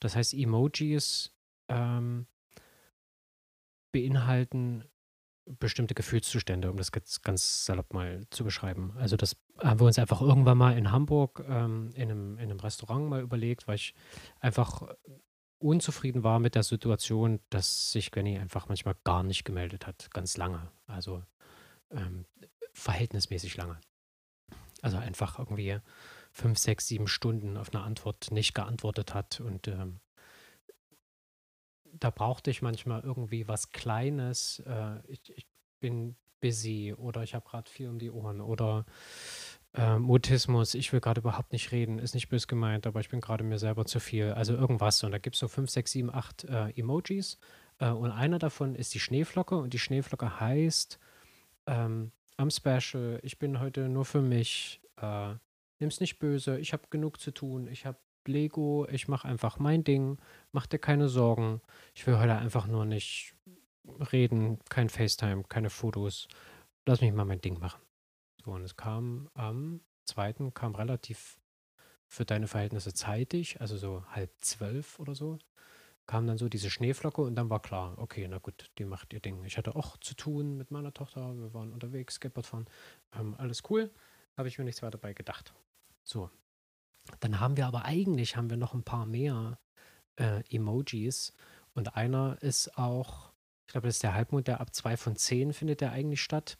[0.00, 1.32] Das heißt, Emojis
[1.68, 2.26] ähm,
[3.92, 4.84] beinhalten
[5.58, 8.92] bestimmte Gefühlszustände, um das ganz, salopp mal zu beschreiben.
[8.96, 12.60] Also das haben wir uns einfach irgendwann mal in Hamburg ähm, in, einem, in einem
[12.60, 13.94] Restaurant mal überlegt, weil ich
[14.38, 14.94] einfach
[15.58, 20.36] unzufrieden war mit der Situation, dass sich Gwenny einfach manchmal gar nicht gemeldet hat, ganz
[20.36, 20.70] lange.
[20.86, 21.22] Also
[21.90, 22.24] ähm,
[22.72, 23.78] verhältnismäßig lange.
[24.82, 25.78] Also einfach irgendwie
[26.30, 29.40] fünf, sechs, sieben Stunden auf eine Antwort nicht geantwortet hat.
[29.40, 30.00] Und ähm,
[31.92, 34.60] da brauchte ich manchmal irgendwie was Kleines.
[34.66, 35.46] Äh, ich, ich,
[35.80, 38.84] bin busy oder ich habe gerade viel um die Ohren oder
[39.74, 43.20] äh, Mutismus, ich will gerade überhaupt nicht reden, ist nicht bös gemeint, aber ich bin
[43.20, 44.32] gerade mir selber zu viel.
[44.32, 45.02] Also irgendwas.
[45.04, 47.38] Und da gibt es so fünf, sechs, sieben, acht äh, Emojis.
[47.78, 50.98] Äh, und einer davon ist die Schneeflocke und die Schneeflocke heißt
[51.66, 55.34] ähm, am Special, ich bin heute nur für mich, äh,
[55.80, 59.84] nimm's nicht böse, ich habe genug zu tun, ich habe Lego, ich mache einfach mein
[59.84, 60.18] Ding,
[60.52, 61.60] mach dir keine Sorgen.
[61.94, 63.34] Ich will heute einfach nur nicht
[64.12, 66.28] reden, kein FaceTime, keine Fotos.
[66.86, 67.80] Lass mich mal mein Ding machen.
[68.44, 71.38] So, und es kam am zweiten, kam relativ
[72.06, 75.38] für deine Verhältnisse zeitig, also so halb zwölf oder so,
[76.06, 79.20] kam dann so diese Schneeflocke und dann war klar, okay, na gut, die macht ihr
[79.20, 79.44] Ding.
[79.44, 82.66] Ich hatte auch zu tun mit meiner Tochter, wir waren unterwegs, Skateboard fahren,
[83.14, 83.90] ähm, alles cool,
[84.36, 85.54] habe ich mir nichts weiter dabei gedacht.
[86.02, 86.30] So,
[87.20, 89.58] dann haben wir aber eigentlich haben wir noch ein paar mehr
[90.16, 91.32] äh, Emojis
[91.74, 93.32] und einer ist auch,
[93.66, 96.58] ich glaube, das ist der Halbmond, der ab 2 von 10 findet der eigentlich statt.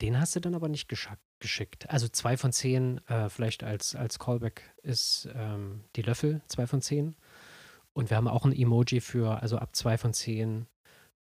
[0.00, 1.88] Den hast du dann aber nicht geschickt.
[1.88, 6.82] Also 2 von 10, äh, vielleicht als, als Callback ist ähm, die Löffel 2 von
[6.82, 7.16] 10.
[7.92, 10.66] Und wir haben auch ein Emoji für, also ab 2 von 10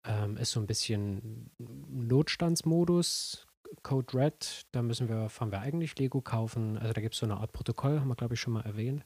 [0.06, 3.48] ähm, ist so ein bisschen Notstandsmodus,
[3.84, 6.78] Code Red, da müssen wir, fahren wir eigentlich Lego kaufen.
[6.78, 9.06] Also da gibt es so eine Art Protokoll, haben wir, glaube ich, schon mal erwähnt.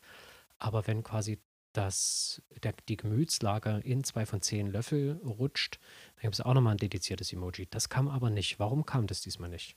[0.58, 1.40] Aber wenn quasi
[1.74, 5.80] das, der, die Gemütslage in zwei von zehn Löffel rutscht,
[6.16, 7.68] dann gibt es auch nochmal ein dediziertes Emoji.
[7.70, 8.60] Das kam aber nicht.
[8.60, 9.76] Warum kam das diesmal nicht?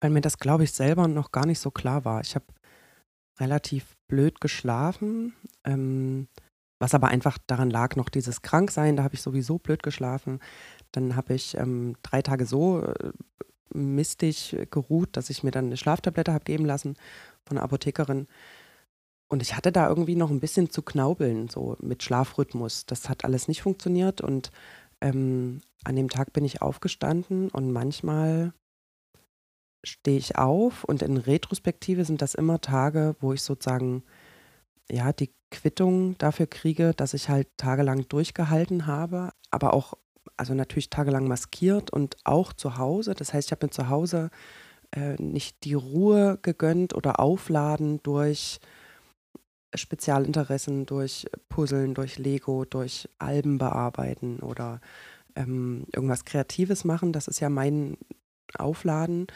[0.00, 2.20] Weil mir das, glaube ich, selber noch gar nicht so klar war.
[2.20, 2.46] Ich habe
[3.38, 6.28] relativ blöd geschlafen, ähm,
[6.78, 10.40] was aber einfach daran lag, noch dieses Kranksein, da habe ich sowieso blöd geschlafen.
[10.92, 13.12] Dann habe ich ähm, drei Tage so äh,
[13.72, 16.96] mistig geruht, dass ich mir dann eine Schlaftablette habe geben lassen
[17.44, 18.26] von einer Apothekerin.
[19.28, 22.86] Und ich hatte da irgendwie noch ein bisschen zu knaubeln, so mit Schlafrhythmus.
[22.86, 24.20] Das hat alles nicht funktioniert.
[24.20, 24.52] Und
[25.00, 28.52] ähm, an dem Tag bin ich aufgestanden und manchmal
[29.84, 34.02] stehe ich auf und in Retrospektive sind das immer Tage, wo ich sozusagen
[34.90, 39.94] ja die Quittung dafür kriege, dass ich halt tagelang durchgehalten habe, aber auch
[40.36, 43.14] also natürlich tagelang maskiert und auch zu Hause.
[43.14, 44.30] Das heißt, ich habe mir zu Hause
[44.94, 48.60] äh, nicht die Ruhe gegönnt oder aufladen durch
[49.74, 54.80] Spezialinteressen, durch Puzzeln, durch Lego, durch Alben bearbeiten oder
[55.34, 57.12] ähm, irgendwas Kreatives machen.
[57.12, 57.96] Das ist ja mein
[58.58, 59.26] Aufladen.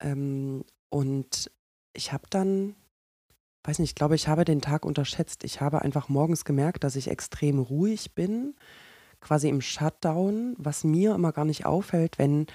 [0.00, 1.50] Ähm, und
[1.92, 2.76] ich habe dann,
[3.64, 5.42] weiß nicht, ich glaube, ich habe den Tag unterschätzt.
[5.44, 8.54] Ich habe einfach morgens gemerkt, dass ich extrem ruhig bin,
[9.20, 12.46] quasi im Shutdown, was mir immer gar nicht auffällt, wenn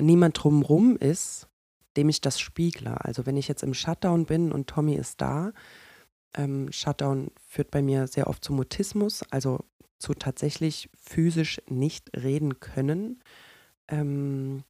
[0.00, 1.48] niemand drumrum ist,
[1.96, 3.04] dem ich das spiegle.
[3.04, 5.52] Also wenn ich jetzt im Shutdown bin und Tommy ist da,
[6.34, 9.64] ähm, Shutdown führt bei mir sehr oft zu Mutismus, also
[9.98, 13.22] zu tatsächlich physisch nicht reden können.
[13.88, 14.64] Ähm,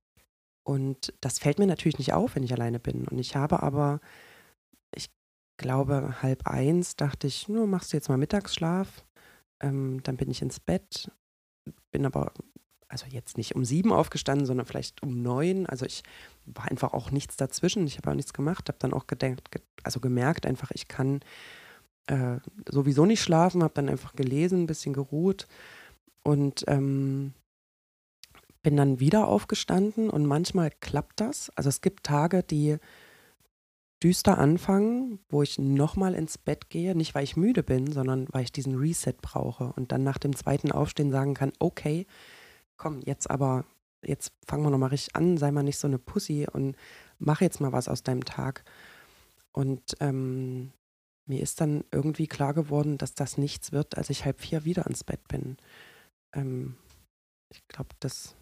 [0.64, 3.06] und das fällt mir natürlich nicht auf, wenn ich alleine bin.
[3.08, 4.00] Und ich habe aber,
[5.62, 9.04] glaube, halb eins dachte ich, nur machst du jetzt mal Mittagsschlaf.
[9.60, 11.10] Ähm, dann bin ich ins Bett,
[11.90, 12.32] bin aber
[12.88, 15.64] also jetzt nicht um sieben aufgestanden, sondern vielleicht um neun.
[15.66, 16.02] Also ich
[16.44, 17.86] war einfach auch nichts dazwischen.
[17.86, 19.48] Ich habe auch nichts gemacht, habe dann auch gedenkt,
[19.82, 21.20] also gemerkt einfach, ich kann
[22.06, 22.36] äh,
[22.70, 25.46] sowieso nicht schlafen, habe dann einfach gelesen, ein bisschen geruht
[26.22, 27.32] und ähm,
[28.62, 31.50] bin dann wieder aufgestanden und manchmal klappt das.
[31.56, 32.76] Also es gibt Tage, die
[34.02, 38.44] düster anfangen, wo ich nochmal ins Bett gehe, nicht weil ich müde bin, sondern weil
[38.44, 42.06] ich diesen Reset brauche und dann nach dem zweiten Aufstehen sagen kann, okay,
[42.76, 43.64] komm, jetzt aber,
[44.04, 46.76] jetzt fangen wir nochmal richtig an, sei mal nicht so eine Pussy und
[47.18, 48.64] mach jetzt mal was aus deinem Tag.
[49.52, 50.72] Und ähm,
[51.26, 54.86] mir ist dann irgendwie klar geworden, dass das nichts wird, als ich halb vier wieder
[54.86, 55.56] ins Bett bin.
[56.34, 56.76] Ähm,
[57.50, 58.34] ich glaube, das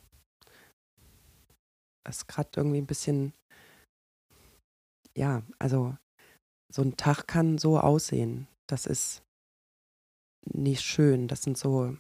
[2.09, 3.35] ist gerade irgendwie ein bisschen,
[5.17, 5.97] ja, also
[6.73, 8.47] so ein Tag kann so aussehen.
[8.67, 9.23] Das ist
[10.47, 11.29] nicht schön.
[11.29, 11.97] Das sind so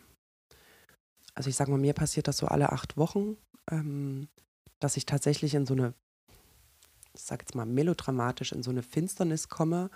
[1.34, 3.36] also ich sage mal, mir passiert das so alle acht Wochen,
[3.70, 4.28] ähm,
[4.78, 5.94] dass ich tatsächlich in so eine,
[7.14, 9.90] ich sage jetzt mal melodramatisch, in so eine Finsternis komme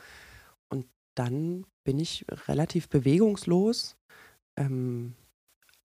[0.70, 3.96] und dann bin ich relativ bewegungslos
[4.56, 5.14] ähm,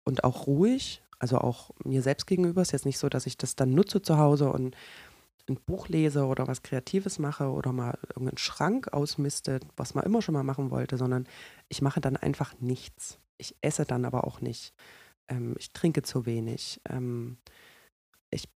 [0.04, 2.62] und auch ruhig, also auch mir selbst gegenüber.
[2.62, 4.76] Es ist jetzt nicht so, dass ich das dann nutze zu Hause und
[5.50, 10.22] ein Buch lese oder was Kreatives mache oder mal irgendeinen Schrank ausmiste, was man immer
[10.22, 11.28] schon mal machen wollte, sondern
[11.70, 13.20] ich mache dann einfach nichts.
[13.38, 14.74] Ich esse dann aber auch nicht
[15.28, 16.82] ähm, ich trinke zu wenig.
[16.90, 17.38] Ähm,
[18.32, 18.50] ich,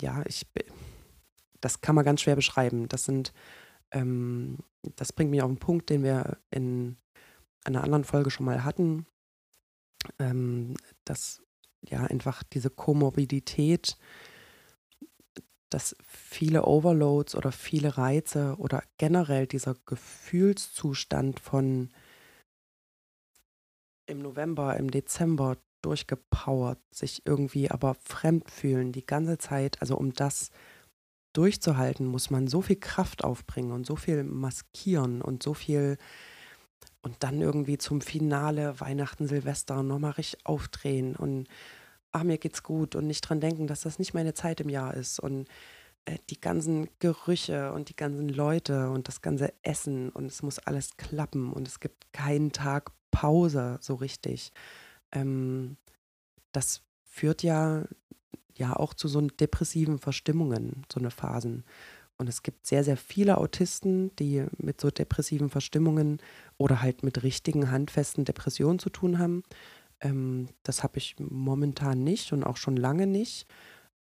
[0.00, 0.46] ja, ich,
[1.60, 2.88] das kann man ganz schwer beschreiben.
[2.88, 3.32] Das sind,
[3.90, 4.58] ähm,
[4.96, 6.96] das bringt mich auf einen Punkt, den wir in
[7.64, 9.06] einer anderen Folge schon mal hatten,
[10.18, 11.42] ähm, dass
[11.82, 13.96] ja einfach diese Komorbidität,
[15.70, 21.90] dass viele Overloads oder viele Reize oder generell dieser Gefühlszustand von
[24.06, 29.80] im November, im Dezember durchgepowert, sich irgendwie aber fremd fühlen die ganze Zeit.
[29.80, 30.50] Also um das
[31.34, 35.98] durchzuhalten, muss man so viel Kraft aufbringen und so viel maskieren und so viel
[37.02, 41.48] und dann irgendwie zum Finale Weihnachten, Silvester nochmal richtig aufdrehen und
[42.12, 44.94] ach, mir geht's gut und nicht dran denken, dass das nicht meine Zeit im Jahr
[44.94, 45.48] ist und
[46.04, 50.58] äh, die ganzen Gerüche und die ganzen Leute und das ganze Essen und es muss
[50.58, 54.52] alles klappen und es gibt keinen Tag Pause so richtig
[55.12, 55.76] ähm,
[56.52, 57.84] das führt ja,
[58.54, 61.64] ja auch zu so depressiven Verstimmungen, so eine Phasen.
[62.16, 66.18] Und es gibt sehr, sehr viele Autisten, die mit so depressiven Verstimmungen
[66.56, 69.44] oder halt mit richtigen, handfesten Depressionen zu tun haben.
[70.00, 73.46] Ähm, das habe ich momentan nicht und auch schon lange nicht.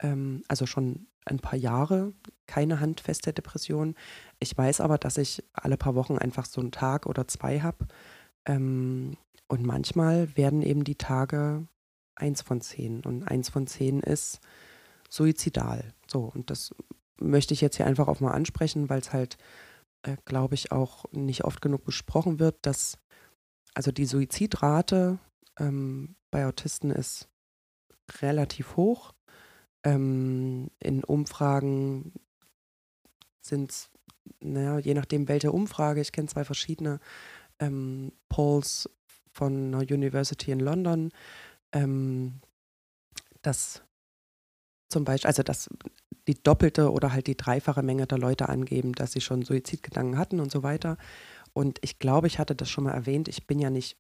[0.01, 2.13] Ähm, also schon ein paar Jahre
[2.47, 3.95] keine handfeste Depression.
[4.41, 7.87] Ich weiß aber, dass ich alle paar Wochen einfach so einen Tag oder zwei habe.
[8.45, 9.17] Ähm,
[9.49, 11.67] und manchmal werden eben die Tage
[12.15, 13.05] eins von zehn.
[13.05, 14.41] Und eins von zehn ist
[15.09, 15.93] suizidal.
[16.07, 16.75] So, und das
[17.21, 19.37] möchte ich jetzt hier einfach auch mal ansprechen, weil es halt,
[20.03, 22.99] äh, glaube ich, auch nicht oft genug besprochen wird, dass
[23.75, 25.19] also die Suizidrate
[25.59, 27.29] ähm, bei Autisten ist
[28.21, 29.13] relativ hoch.
[29.85, 32.13] Ähm, in Umfragen
[33.41, 33.91] sind es,
[34.41, 37.01] naja, je nachdem welche Umfrage, ich kenne zwei verschiedene
[37.59, 38.89] ähm, Polls
[39.33, 41.11] von einer University in London,
[41.73, 42.41] ähm,
[43.43, 43.83] dass
[44.89, 45.69] zum Beispiel, also dass
[46.29, 50.39] die doppelte oder halt die dreifache Menge der Leute angeben, dass sie schon Suizidgedanken hatten
[50.39, 50.99] und so weiter.
[51.53, 53.97] Und ich glaube, ich hatte das schon mal erwähnt, ich bin ja nicht,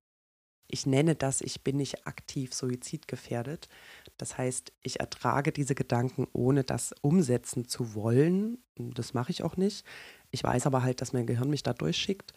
[0.68, 3.68] ich nenne das, ich bin nicht aktiv suizidgefährdet.
[4.16, 8.58] Das heißt, ich ertrage diese Gedanken, ohne das umsetzen zu wollen.
[8.76, 9.84] Das mache ich auch nicht.
[10.30, 12.32] Ich weiß aber halt, dass mein Gehirn mich da durchschickt.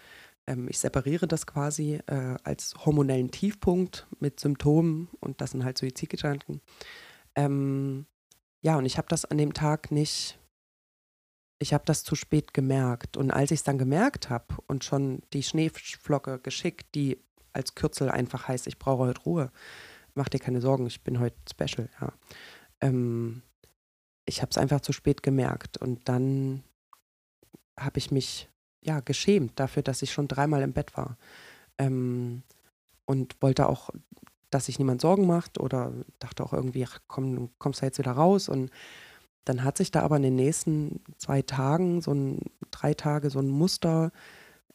[0.47, 5.77] Ähm, ich separiere das quasi äh, als hormonellen Tiefpunkt mit Symptomen und das sind halt
[5.77, 6.61] Suizidgedanken.
[7.35, 8.05] Ähm,
[8.61, 10.38] ja, und ich habe das an dem Tag nicht
[11.59, 13.17] ich habe das zu spät gemerkt.
[13.17, 17.17] Und als ich es dann gemerkt habe und schon die Schneeflocke geschickt, die
[17.56, 19.52] als Kürzel einfach heißt, ich brauche heute Ruhe,
[20.13, 22.12] mach dir keine Sorgen, ich bin heute special, ja.
[22.82, 23.41] Ähm,
[24.26, 25.78] ich habe es einfach zu spät gemerkt.
[25.78, 26.63] Und dann
[27.80, 28.50] habe ich mich
[28.82, 31.18] ja geschämt dafür, dass ich schon dreimal im Bett war.
[31.78, 32.44] Ähm,
[33.06, 33.91] und wollte auch,
[34.50, 38.13] dass sich niemand Sorgen macht oder dachte auch irgendwie, ach komm, kommst du jetzt wieder
[38.13, 38.50] raus.
[38.50, 38.72] Und
[39.44, 42.39] dann hat sich da aber in den nächsten zwei Tagen, so ein,
[42.72, 44.12] drei Tage, so ein Muster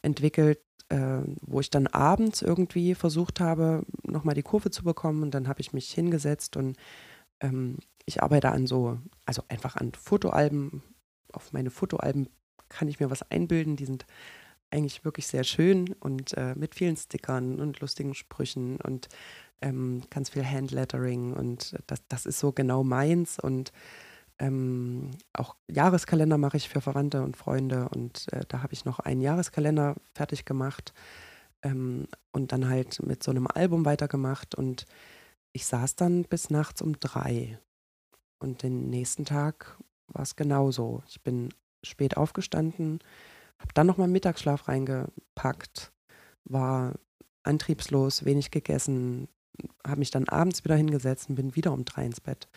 [0.01, 0.59] entwickelt,
[0.91, 5.23] äh, wo ich dann abends irgendwie versucht habe, nochmal die Kurve zu bekommen.
[5.23, 6.75] Und dann habe ich mich hingesetzt und
[7.39, 10.83] ähm, ich arbeite an so, also einfach an Fotoalben.
[11.31, 12.27] Auf meine Fotoalben
[12.67, 13.77] kann ich mir was einbilden.
[13.77, 14.05] Die sind
[14.69, 19.07] eigentlich wirklich sehr schön und äh, mit vielen Stickern und lustigen Sprüchen und
[19.61, 23.71] ähm, ganz viel Handlettering und das, das ist so genau meins und
[24.41, 28.99] ähm, auch Jahreskalender mache ich für Verwandte und Freunde und äh, da habe ich noch
[28.99, 30.93] einen Jahreskalender fertig gemacht
[31.61, 34.87] ähm, und dann halt mit so einem Album weitergemacht und
[35.53, 37.59] ich saß dann bis nachts um drei
[38.39, 39.77] und den nächsten Tag
[40.07, 41.03] war es genauso.
[41.07, 42.99] Ich bin spät aufgestanden,
[43.59, 45.91] habe dann nochmal Mittagsschlaf reingepackt,
[46.45, 46.95] war
[47.43, 49.27] antriebslos, wenig gegessen,
[49.85, 52.47] habe mich dann abends wieder hingesetzt und bin wieder um drei ins Bett.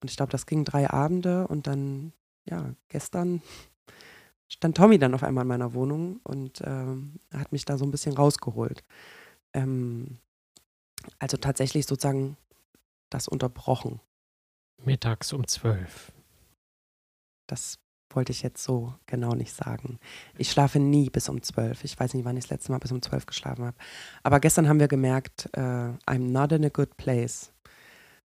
[0.00, 2.12] Und ich glaube, das ging drei Abende und dann,
[2.48, 3.42] ja, gestern
[4.48, 7.90] stand Tommy dann auf einmal in meiner Wohnung und ähm, hat mich da so ein
[7.90, 8.82] bisschen rausgeholt.
[9.52, 10.18] Ähm,
[11.18, 12.36] also tatsächlich sozusagen
[13.10, 14.00] das unterbrochen.
[14.84, 16.12] Mittags um zwölf.
[17.46, 17.78] Das
[18.10, 19.98] wollte ich jetzt so genau nicht sagen.
[20.36, 21.84] Ich schlafe nie bis um zwölf.
[21.84, 23.76] Ich weiß nicht, wann ich das letzte Mal bis um zwölf geschlafen habe.
[24.22, 25.60] Aber gestern haben wir gemerkt, äh,
[26.06, 27.52] I'm not in a good place.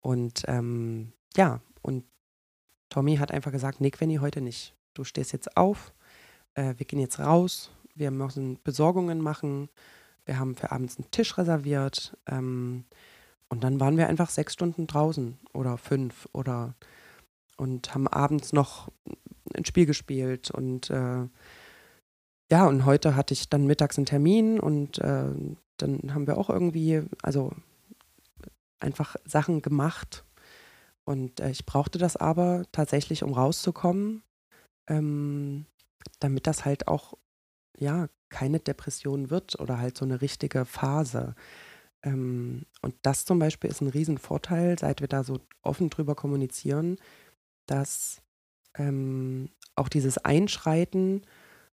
[0.02, 2.06] Und ähm, ja, und
[2.90, 4.76] Tommy hat einfach gesagt, Nick, wenn ihr heute nicht.
[4.94, 5.94] Du stehst jetzt auf,
[6.56, 9.70] äh, wir gehen jetzt raus, wir müssen Besorgungen machen,
[10.26, 12.18] wir haben für abends einen Tisch reserviert.
[12.28, 12.86] Ähm,
[13.50, 16.76] und dann waren wir einfach sechs Stunden draußen oder fünf oder
[17.58, 18.90] und haben abends noch
[19.54, 21.28] ein Spiel gespielt und äh,
[22.52, 25.30] ja, und heute hatte ich dann mittags einen Termin und äh,
[25.78, 27.54] dann haben wir auch irgendwie, also
[28.80, 30.26] einfach Sachen gemacht.
[31.06, 34.24] Und äh, ich brauchte das aber tatsächlich, um rauszukommen,
[34.88, 35.66] ähm,
[36.20, 37.18] damit das halt auch,
[37.78, 41.36] ja, keine Depression wird oder halt so eine richtige Phase.
[42.04, 46.98] Ähm, und das zum Beispiel ist ein Riesenvorteil, seit wir da so offen drüber kommunizieren,
[47.68, 48.22] dass
[48.76, 51.24] ähm, auch dieses Einschreiten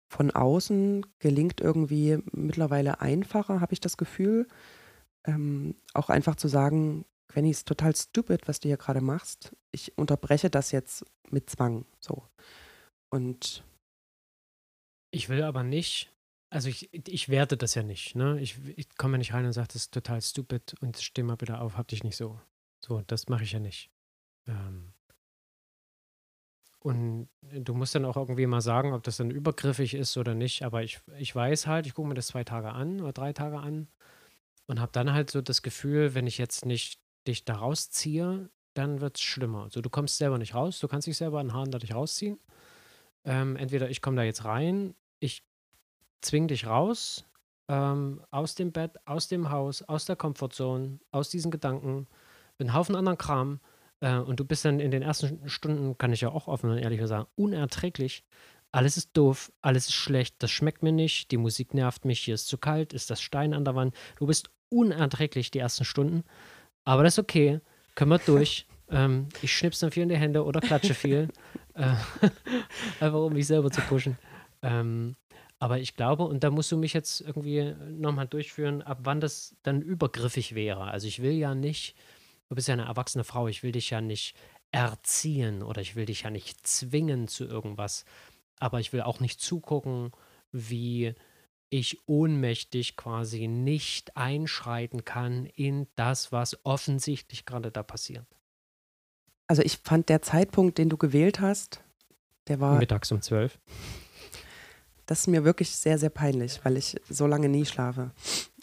[0.08, 4.46] von außen gelingt irgendwie mittlerweile einfacher, habe ich das Gefühl.
[5.26, 9.54] Ähm, auch einfach zu sagen, Gwenny, ist total stupid, was du hier gerade machst.
[9.72, 11.86] Ich unterbreche das jetzt mit Zwang.
[12.00, 12.22] So.
[13.10, 13.64] Und
[15.10, 16.12] ich will aber nicht,
[16.50, 18.40] also ich, ich werte das ja nicht, ne?
[18.40, 21.58] Ich, ich komme nicht rein und sage, das ist total stupid und steh mal bitte
[21.58, 22.40] auf, hab dich nicht so.
[22.84, 23.90] So, das mache ich ja nicht.
[24.46, 24.92] Ähm,
[26.80, 30.62] und du musst dann auch irgendwie mal sagen, ob das dann übergriffig ist oder nicht.
[30.62, 33.58] Aber ich, ich weiß halt, ich gucke mir das zwei Tage an oder drei Tage
[33.58, 33.88] an
[34.66, 39.00] und habe dann halt so das Gefühl, wenn ich jetzt nicht dich da rausziehe, dann
[39.00, 39.64] wird es schlimmer.
[39.64, 42.38] Also du kommst selber nicht raus, du kannst dich selber an Haaren dadurch rausziehen.
[43.24, 45.44] Ähm, entweder ich komme da jetzt rein, ich
[46.20, 47.24] zwinge dich raus,
[47.68, 52.06] ähm, aus dem Bett, aus dem Haus, aus der Komfortzone, aus diesen Gedanken,
[52.58, 53.60] mit einem Haufen anderen Kram
[54.00, 56.78] äh, und du bist dann in den ersten Stunden, kann ich ja auch offen und
[56.78, 58.24] ehrlich sagen, unerträglich.
[58.72, 62.34] Alles ist doof, alles ist schlecht, das schmeckt mir nicht, die Musik nervt mich, hier
[62.34, 63.94] ist zu kalt, ist das Stein an der Wand.
[64.16, 66.24] Du bist unerträglich die ersten Stunden,
[66.86, 67.60] aber das ist okay,
[67.94, 68.66] können wir durch.
[68.90, 71.28] ähm, ich schnips dann viel in die Hände oder klatsche viel,
[71.74, 71.94] äh,
[73.00, 74.16] einfach um mich selber zu pushen.
[74.62, 75.16] Ähm,
[75.58, 79.54] aber ich glaube, und da musst du mich jetzt irgendwie nochmal durchführen, ab wann das
[79.62, 80.84] dann übergriffig wäre.
[80.84, 81.94] Also ich will ja nicht
[82.48, 84.36] du bist ja eine erwachsene Frau, ich will dich ja nicht
[84.70, 88.04] erziehen oder ich will dich ja nicht zwingen zu irgendwas,
[88.58, 90.12] aber ich will auch nicht zugucken,
[90.52, 91.14] wie
[91.68, 98.26] ich ohnmächtig quasi nicht einschreiten kann in das, was offensichtlich gerade da passiert.
[99.48, 101.82] Also ich fand der Zeitpunkt, den du gewählt hast,
[102.48, 102.78] der war.
[102.78, 103.58] Mittags um zwölf.
[105.06, 108.10] Das ist mir wirklich sehr, sehr peinlich, weil ich so lange nie schlafe.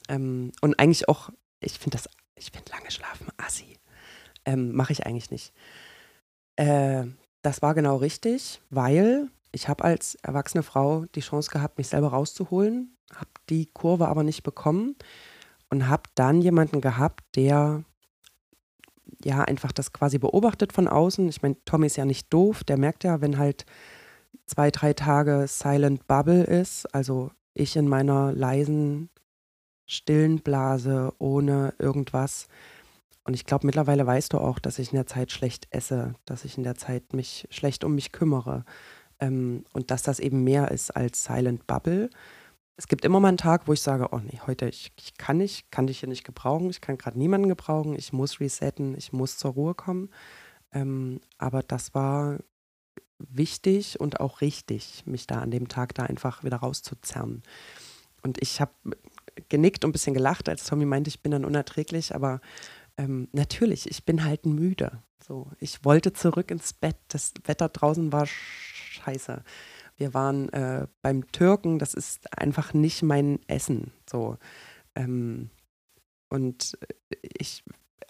[0.10, 1.30] Ähm, und eigentlich auch,
[1.62, 3.78] ich finde das ich finde lange schlafen assi.
[4.46, 5.54] Ähm, Mache ich eigentlich nicht.
[6.56, 7.06] Äh,
[7.42, 12.10] das war genau richtig, weil ich habe als erwachsene Frau die Chance gehabt, mich selber
[12.10, 14.96] rauszuholen, habe die Kurve aber nicht bekommen
[15.70, 17.84] und habe dann jemanden gehabt, der
[19.24, 21.28] ja einfach das quasi beobachtet von außen.
[21.30, 23.66] Ich meine, Tommy ist ja nicht doof, der merkt ja, wenn halt
[24.46, 29.10] zwei, drei Tage Silent Bubble ist, also ich in meiner leisen,
[29.86, 32.48] stillen Blase ohne irgendwas.
[33.26, 36.46] Und ich glaube, mittlerweile weißt du auch, dass ich in der Zeit schlecht esse, dass
[36.46, 38.66] ich in der Zeit mich schlecht um mich kümmere
[39.20, 42.10] ähm, und dass das eben mehr ist als Silent Bubble.
[42.76, 45.38] Es gibt immer mal einen Tag, wo ich sage, oh nee, heute, ich, ich kann
[45.38, 49.14] nicht, kann dich hier nicht gebrauchen, ich kann gerade niemanden gebrauchen, ich muss resetten, ich
[49.14, 50.10] muss zur Ruhe kommen.
[50.72, 52.40] Ähm, aber das war
[53.20, 57.44] wichtig und auch richtig, mich da an dem Tag da einfach wieder rauszuzerren.
[58.24, 58.72] Und ich habe
[59.50, 62.42] genickt und ein bisschen gelacht, als Tommy meinte, ich bin dann unerträglich, aber
[62.98, 65.04] ähm, natürlich, ich bin halt müde.
[65.26, 66.98] So, ich wollte zurück ins Bett.
[67.08, 69.44] Das Wetter draußen war scheiße.
[69.96, 73.92] Wir waren äh, beim Türken, das ist einfach nicht mein Essen.
[74.10, 74.38] So.
[74.96, 75.50] Ähm,
[76.30, 76.78] und
[77.22, 77.64] ich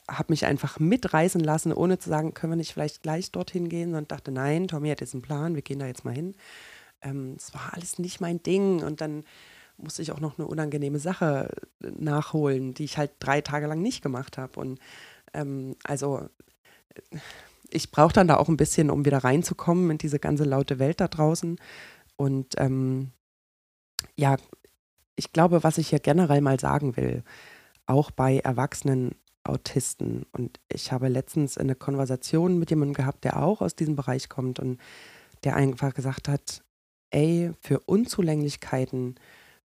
[0.09, 3.95] habe mich einfach mitreißen lassen, ohne zu sagen, können wir nicht vielleicht gleich dorthin gehen,
[3.95, 6.35] und dachte, nein, Tommy hat jetzt einen Plan, wir gehen da jetzt mal hin.
[7.01, 9.23] Ähm, es ähm, war alles nicht mein Ding und dann
[9.77, 14.01] musste ich auch noch eine unangenehme Sache nachholen, die ich halt drei Tage lang nicht
[14.01, 14.59] gemacht habe.
[14.59, 14.79] Und
[15.33, 16.29] ähm, also
[17.73, 21.01] ich brauche dann da auch ein bisschen, um wieder reinzukommen in diese ganze laute Welt
[21.01, 21.57] da draußen.
[22.15, 23.11] Und ähm,
[24.15, 24.37] ja,
[25.15, 27.23] ich glaube, was ich hier generell mal sagen will,
[27.85, 30.25] auch bei erwachsenen Autisten.
[30.31, 34.59] Und ich habe letztens eine Konversation mit jemandem gehabt, der auch aus diesem Bereich kommt
[34.59, 34.79] und
[35.43, 36.63] der einfach gesagt hat,
[37.09, 39.15] ey, für Unzulänglichkeiten,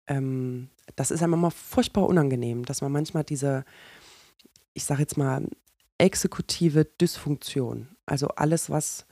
[0.07, 3.65] ähm, das ist einem immer furchtbar unangenehm, dass man manchmal diese,
[4.75, 5.47] ich sage jetzt mal,
[6.05, 9.07] exekutive Dysfunktion, also alles, was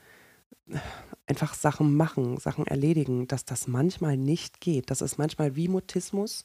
[1.26, 4.90] einfach Sachen machen, Sachen erledigen, dass das manchmal nicht geht.
[4.90, 6.44] Das ist manchmal wie Mutismus.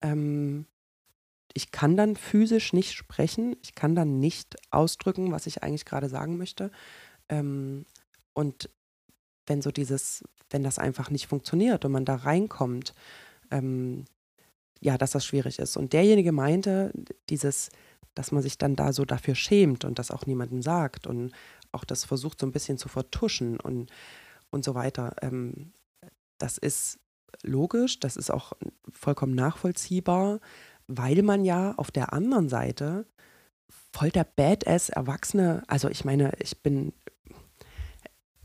[0.00, 0.64] Ähm,
[1.52, 6.08] ich kann dann physisch nicht sprechen, ich kann dann nicht ausdrücken, was ich eigentlich gerade
[6.08, 6.70] sagen möchte.
[7.28, 7.84] Ähm,
[8.32, 8.70] und
[9.46, 12.94] wenn so dieses, wenn das einfach nicht funktioniert und man da reinkommt,
[13.50, 14.06] ähm,
[14.80, 15.76] ja, dass das schwierig ist.
[15.76, 16.92] Und derjenige meinte,
[17.28, 17.68] dieses,
[18.16, 21.32] dass man sich dann da so dafür schämt und das auch niemandem sagt und
[21.70, 23.90] auch das versucht so ein bisschen zu vertuschen und,
[24.50, 25.14] und so weiter.
[25.20, 25.72] Ähm,
[26.38, 26.98] das ist
[27.42, 28.54] logisch, das ist auch
[28.90, 30.40] vollkommen nachvollziehbar,
[30.88, 33.06] weil man ja auf der anderen Seite
[33.92, 36.94] voll der Badass Erwachsene, also ich meine, ich bin,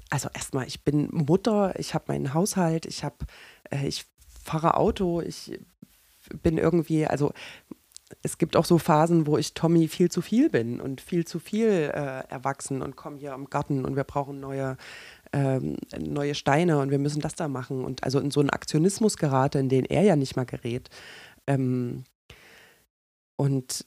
[0.10, 3.18] also erstmal, ich bin Mutter, ich habe meinen Haushalt, ich habe,
[3.70, 4.06] äh, ich
[4.44, 5.58] fahre Auto, ich
[6.44, 7.32] bin irgendwie, also
[8.22, 11.40] es gibt auch so Phasen, wo ich Tommy viel zu viel bin und viel zu
[11.40, 14.78] viel äh, erwachsen und komme hier im Garten und wir brauchen neue,
[15.34, 19.18] ähm, neue Steine und wir müssen das da machen und also in so einen Aktionismus
[19.18, 20.90] gerate, in den er ja nicht mal gerät.
[21.48, 22.04] Ähm,
[23.38, 23.86] und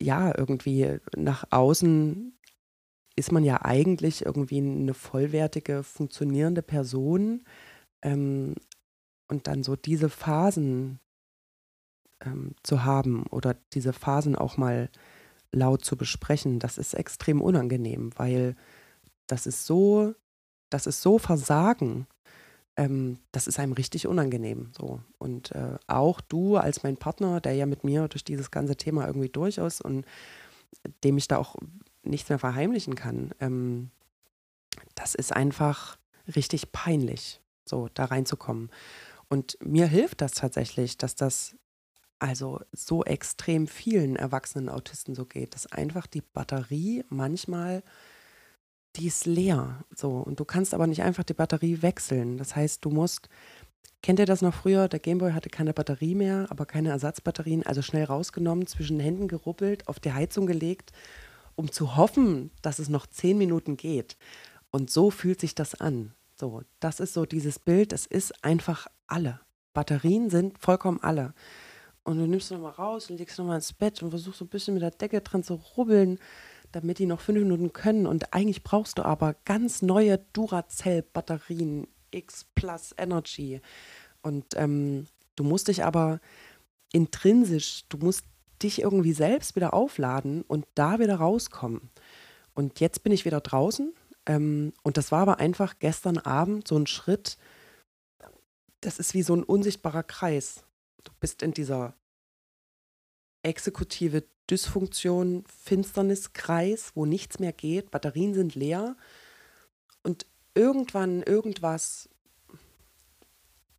[0.00, 2.38] ja, irgendwie nach außen
[3.16, 7.44] ist man ja eigentlich irgendwie eine vollwertige, funktionierende Person.
[8.02, 8.54] Ähm,
[9.28, 11.00] und dann so diese Phasen
[12.32, 14.90] ähm, zu haben oder diese Phasen auch mal
[15.52, 18.54] laut zu besprechen, das ist extrem unangenehm, weil
[19.26, 20.14] das ist so,
[20.70, 22.06] das ist so Versagen,
[22.76, 24.70] ähm, das ist einem richtig unangenehm.
[24.76, 25.00] So.
[25.18, 29.06] Und äh, auch du als mein Partner, der ja mit mir durch dieses ganze Thema
[29.06, 30.04] irgendwie durch ist und
[31.02, 31.56] dem ich da auch
[32.02, 33.90] nichts mehr verheimlichen kann, ähm,
[34.94, 35.98] das ist einfach
[36.34, 38.70] richtig peinlich, so da reinzukommen.
[39.28, 41.56] Und mir hilft das tatsächlich, dass das
[42.18, 47.82] also so extrem vielen erwachsenen Autisten so geht, dass einfach die Batterie manchmal,
[48.96, 49.84] die ist leer.
[49.94, 52.38] So, und du kannst aber nicht einfach die Batterie wechseln.
[52.38, 53.28] Das heißt, du musst,
[54.02, 54.88] kennt ihr das noch früher?
[54.88, 59.28] Der Gameboy hatte keine Batterie mehr, aber keine Ersatzbatterien, also schnell rausgenommen, zwischen den Händen
[59.28, 60.92] geruppelt, auf die Heizung gelegt,
[61.54, 64.16] um zu hoffen, dass es noch zehn Minuten geht.
[64.70, 66.12] Und so fühlt sich das an.
[66.34, 69.40] So, das ist so dieses Bild, es ist einfach alle.
[69.72, 71.34] Batterien sind vollkommen alle.
[72.08, 74.72] Und du nimmst nochmal raus und legst nochmal ins Bett und versuchst so ein bisschen
[74.72, 76.18] mit der Decke dran zu rubbeln,
[76.72, 78.06] damit die noch fünf Minuten können.
[78.06, 83.60] Und eigentlich brauchst du aber ganz neue Duracell-Batterien, X Plus Energy.
[84.22, 85.06] Und ähm,
[85.36, 86.20] du musst dich aber
[86.92, 88.24] intrinsisch, du musst
[88.62, 91.90] dich irgendwie selbst wieder aufladen und da wieder rauskommen.
[92.54, 93.92] Und jetzt bin ich wieder draußen.
[94.24, 97.36] Ähm, und das war aber einfach gestern Abend so ein Schritt,
[98.80, 100.64] das ist wie so ein unsichtbarer Kreis.
[101.04, 101.97] Du bist in dieser
[103.48, 108.96] exekutive Dysfunktion, Finsterniskreis, wo nichts mehr geht, Batterien sind leer
[110.02, 112.08] und irgendwann irgendwas,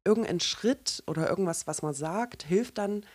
[0.04, 3.06] irgendein Schritt oder irgendwas, was man sagt, hilft dann,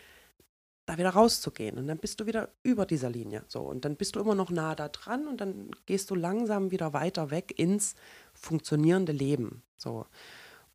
[0.86, 1.78] da wieder rauszugehen.
[1.78, 3.44] Und dann bist du wieder über dieser Linie.
[3.48, 6.70] So, und dann bist du immer noch nah da dran und dann gehst du langsam
[6.70, 7.94] wieder weiter weg ins
[8.34, 9.62] funktionierende Leben.
[9.76, 10.06] So.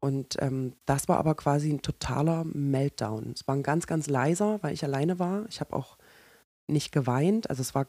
[0.02, 3.34] Und ähm, das war aber quasi ein totaler Meltdown.
[3.36, 5.46] Es war ein ganz, ganz leiser, weil ich alleine war.
[5.50, 5.98] Ich habe auch
[6.68, 7.50] nicht geweint.
[7.50, 7.88] Also es war,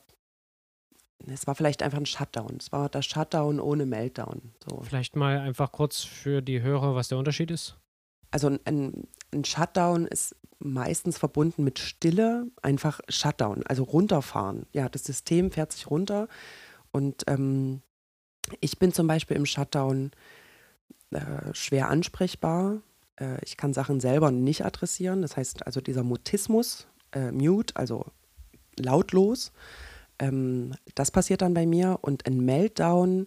[1.26, 2.56] es war vielleicht einfach ein Shutdown.
[2.58, 4.52] Es war der Shutdown ohne Meltdown.
[4.68, 4.82] So.
[4.82, 7.76] Vielleicht mal einfach kurz für die Hörer, was der Unterschied ist.
[8.32, 14.66] Also ein, ein Shutdown ist meistens verbunden mit Stille, einfach Shutdown, also runterfahren.
[14.72, 16.28] Ja, das System fährt sich runter.
[16.92, 17.82] Und ähm,
[18.60, 20.10] ich bin zum Beispiel im Shutdown
[21.10, 22.82] äh, schwer ansprechbar.
[23.16, 25.22] Äh, ich kann Sachen selber nicht adressieren.
[25.22, 28.06] Das heißt also dieser Mutismus, äh, Mute, also
[28.78, 29.52] lautlos,
[30.18, 31.98] ähm, das passiert dann bei mir.
[32.02, 33.26] Und ein Meltdown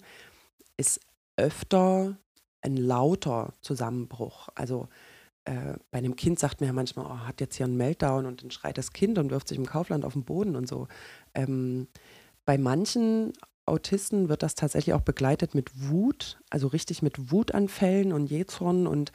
[0.77, 1.01] ist
[1.35, 2.17] öfter
[2.61, 4.49] ein lauter Zusammenbruch.
[4.55, 4.87] Also
[5.45, 8.43] äh, bei einem Kind sagt man ja manchmal, oh, hat jetzt hier einen Meltdown und
[8.43, 10.87] dann schreit das Kind und wirft sich im Kaufland auf den Boden und so.
[11.33, 11.87] Ähm,
[12.45, 13.33] bei manchen
[13.65, 19.11] Autisten wird das tatsächlich auch begleitet mit Wut, also richtig mit Wutanfällen und Jähzorn und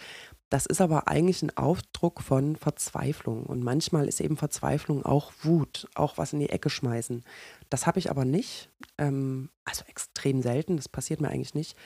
[0.50, 3.44] das ist aber eigentlich ein Ausdruck von Verzweiflung.
[3.44, 7.22] Und manchmal ist eben Verzweiflung auch Wut, auch was in die Ecke schmeißen.
[7.68, 8.70] Das habe ich aber nicht.
[8.96, 11.76] Ähm, also extrem selten, das passiert mir eigentlich nicht.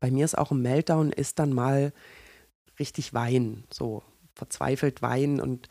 [0.00, 1.92] Bei mir ist auch ein Meltdown, ist dann mal
[2.80, 4.02] richtig weinen, so
[4.34, 5.68] verzweifelt weinen und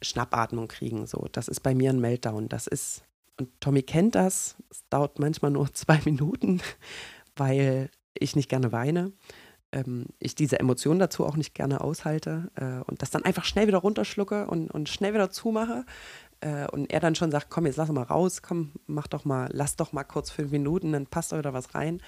[0.00, 1.06] Schnappatmung kriegen.
[1.06, 2.48] So, das ist bei mir ein Meltdown.
[2.48, 3.02] Das ist
[3.42, 4.56] und Tommy kennt das.
[4.70, 6.60] Es dauert manchmal nur zwei Minuten,
[7.36, 9.12] weil ich nicht gerne weine.
[9.72, 13.66] Ähm, ich diese Emotionen dazu auch nicht gerne aushalte äh, und das dann einfach schnell
[13.66, 15.84] wieder runterschlucke und, und schnell wieder zumache.
[16.40, 19.48] Äh, und er dann schon sagt, komm, jetzt lass mal raus, komm, mach doch mal,
[19.52, 22.00] lass doch mal kurz fünf Minuten, dann passt da wieder was rein.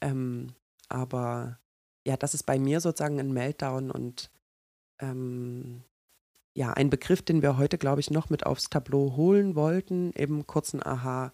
[0.00, 0.54] Ähm,
[0.88, 1.58] aber
[2.06, 4.30] ja, das ist bei mir sozusagen ein Meltdown und
[5.00, 5.84] ähm,
[6.54, 10.46] ja, ein Begriff, den wir heute, glaube ich, noch mit aufs Tableau holen wollten, eben
[10.46, 11.32] kurzen Aha.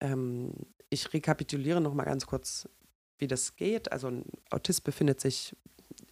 [0.00, 0.52] Ähm,
[0.90, 2.68] ich rekapituliere noch mal ganz kurz,
[3.18, 3.90] wie das geht.
[3.92, 5.56] Also ein Autist befindet sich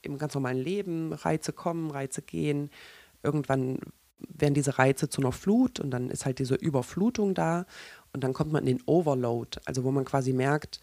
[0.03, 2.71] im ganz normalen Leben, Reize kommen, Reize gehen.
[3.23, 3.79] Irgendwann
[4.19, 7.67] werden diese Reize zu einer Flut und dann ist halt diese Überflutung da
[8.13, 10.81] und dann kommt man in den Overload, also wo man quasi merkt,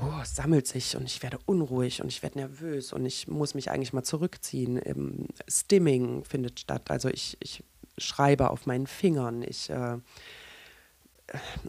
[0.00, 3.54] oh, es sammelt sich und ich werde unruhig und ich werde nervös und ich muss
[3.54, 4.80] mich eigentlich mal zurückziehen.
[4.84, 6.90] Ähm, Stimming findet statt.
[6.90, 7.64] Also ich, ich
[7.96, 9.98] schreibe auf meinen Fingern, ich äh,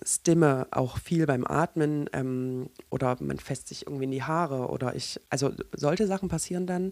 [0.06, 4.96] stimme auch viel beim Atmen ähm, oder man fässt sich irgendwie in die Haare oder
[4.96, 6.92] ich, also solche Sachen passieren dann.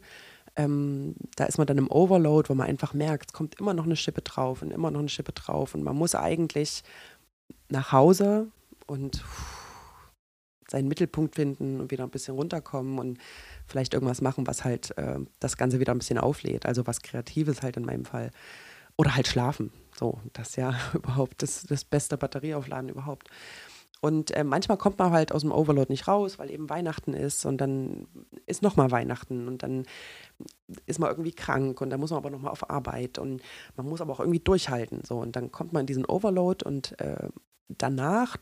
[0.56, 3.86] Ähm, da ist man dann im Overload, wo man einfach merkt, es kommt immer noch
[3.86, 6.84] eine Schippe drauf und immer noch eine Schippe drauf und man muss eigentlich
[7.70, 8.48] nach Hause
[8.88, 9.57] und pff,
[10.70, 13.20] seinen Mittelpunkt finden und wieder ein bisschen runterkommen und
[13.68, 16.66] vielleicht irgendwas machen, was halt äh, das Ganze wieder ein bisschen auflädt.
[16.66, 18.32] Also was Kreatives halt in meinem Fall.
[18.98, 19.72] Oder halt schlafen.
[19.96, 23.30] So, das ist ja überhaupt das, das beste Batterieaufladen überhaupt.
[24.00, 27.46] Und äh, manchmal kommt man halt aus dem Overload nicht raus, weil eben Weihnachten ist
[27.46, 28.08] und dann
[28.46, 29.86] ist nochmal Weihnachten und dann
[30.86, 33.42] ist man irgendwie krank und dann muss man aber nochmal auf Arbeit und
[33.76, 35.02] man muss aber auch irgendwie durchhalten.
[35.04, 37.30] So, und dann kommt man in diesen Overload und äh,
[37.70, 38.38] danach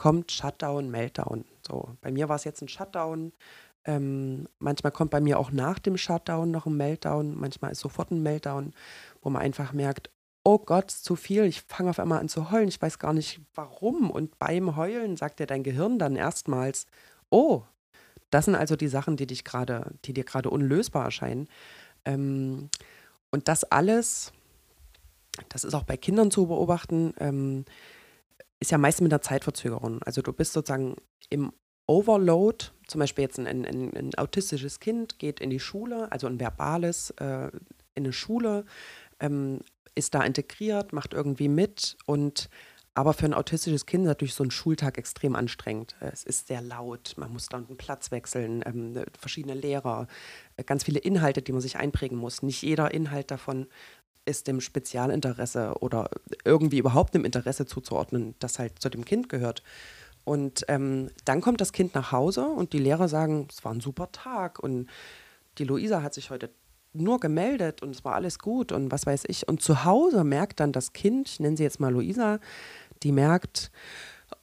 [0.00, 1.44] kommt Shutdown, Meltdown.
[1.60, 3.34] So, bei mir war es jetzt ein Shutdown.
[3.84, 7.38] Ähm, manchmal kommt bei mir auch nach dem Shutdown noch ein Meltdown.
[7.38, 8.72] Manchmal ist sofort ein Meltdown,
[9.20, 10.08] wo man einfach merkt,
[10.42, 11.44] oh Gott, zu viel.
[11.44, 12.68] Ich fange auf einmal an zu heulen.
[12.68, 14.10] Ich weiß gar nicht warum.
[14.10, 16.86] Und beim Heulen sagt dir dein Gehirn dann erstmals,
[17.28, 17.64] oh,
[18.30, 21.46] das sind also die Sachen, die dich gerade, die dir gerade unlösbar erscheinen.
[22.06, 22.70] Ähm,
[23.30, 24.32] und das alles,
[25.50, 27.66] das ist auch bei Kindern zu beobachten, ähm,
[28.60, 30.02] ist ja meist mit einer Zeitverzögerung.
[30.02, 30.96] Also du bist sozusagen
[31.30, 31.52] im
[31.86, 36.38] Overload, zum Beispiel jetzt ein, ein, ein autistisches Kind geht in die Schule, also ein
[36.38, 37.50] verbales, äh,
[37.94, 38.64] in eine Schule,
[39.18, 39.60] ähm,
[39.96, 42.48] ist da integriert, macht irgendwie mit und
[42.94, 45.96] aber für ein autistisches Kind ist natürlich so ein Schultag extrem anstrengend.
[46.00, 50.08] Es ist sehr laut, man muss dann einen Platz wechseln, ähm, verschiedene Lehrer,
[50.56, 52.42] äh, ganz viele Inhalte, die man sich einprägen muss.
[52.42, 53.68] Nicht jeder Inhalt davon
[54.24, 56.10] ist dem Spezialinteresse oder
[56.44, 59.62] irgendwie überhaupt einem Interesse zuzuordnen, das halt zu dem Kind gehört.
[60.24, 63.80] Und ähm, dann kommt das Kind nach Hause und die Lehrer sagen, es war ein
[63.80, 64.88] super Tag und
[65.58, 66.50] die Luisa hat sich heute
[66.92, 69.48] nur gemeldet und es war alles gut und was weiß ich.
[69.48, 72.38] Und zu Hause merkt dann das Kind, ich nenne sie jetzt mal Luisa,
[73.02, 73.70] die merkt,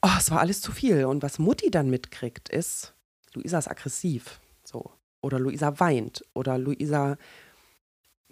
[0.01, 1.05] oh, es war alles zu viel.
[1.05, 2.93] Und was Mutti dann mitkriegt, ist,
[3.33, 4.39] Luisa ist aggressiv.
[4.63, 4.91] So.
[5.21, 6.23] Oder Luisa weint.
[6.33, 7.17] Oder Luisa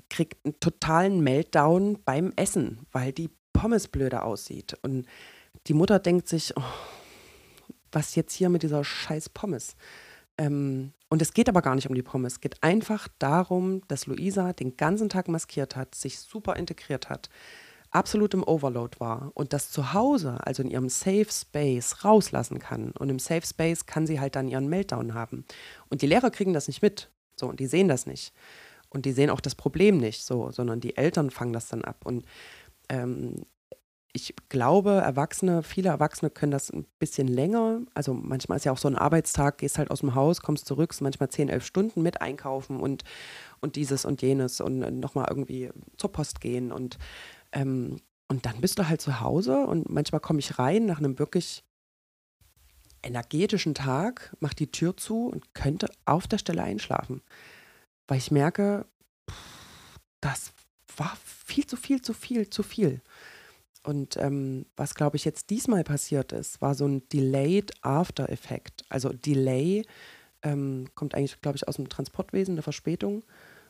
[0.09, 4.77] kriegt einen totalen Meltdown beim Essen, weil die Pommes blöde aussieht.
[4.81, 5.05] Und
[5.67, 6.63] die Mutter denkt sich, oh,
[7.91, 9.75] was jetzt hier mit dieser scheiß Pommes?
[10.37, 12.33] Ähm, und es geht aber gar nicht um die Pommes.
[12.33, 17.29] Es geht einfach darum, dass Luisa den ganzen Tag maskiert hat, sich super integriert hat,
[17.91, 22.91] absolut im Overload war und das zu Hause, also in ihrem Safe Space, rauslassen kann.
[22.91, 25.45] Und im Safe Space kann sie halt dann ihren Meltdown haben.
[25.89, 27.09] Und die Lehrer kriegen das nicht mit.
[27.37, 28.33] So, und die sehen das nicht.
[28.95, 32.05] Und die sehen auch das Problem nicht, so, sondern die Eltern fangen das dann ab.
[32.05, 32.25] Und
[32.87, 33.35] ähm,
[34.13, 37.81] ich glaube, Erwachsene, viele Erwachsene können das ein bisschen länger.
[37.93, 40.93] Also manchmal ist ja auch so ein Arbeitstag, gehst halt aus dem Haus, kommst zurück,
[40.93, 43.03] sind manchmal 10, 11 Stunden mit einkaufen und,
[43.59, 46.71] und dieses und jenes und nochmal irgendwie zur Post gehen.
[46.71, 46.97] Und,
[47.51, 47.97] ähm,
[48.29, 51.65] und dann bist du halt zu Hause und manchmal komme ich rein nach einem wirklich
[53.03, 57.21] energetischen Tag, mache die Tür zu und könnte auf der Stelle einschlafen.
[58.07, 58.85] Weil ich merke,
[60.21, 60.51] das
[60.97, 63.01] war viel zu viel, zu viel, zu viel.
[63.83, 68.83] Und ähm, was, glaube ich, jetzt diesmal passiert ist, war so ein Delayed After-Effekt.
[68.89, 69.85] Also Delay
[70.41, 73.23] ähm, kommt eigentlich, glaube ich, aus dem Transportwesen, eine Verspätung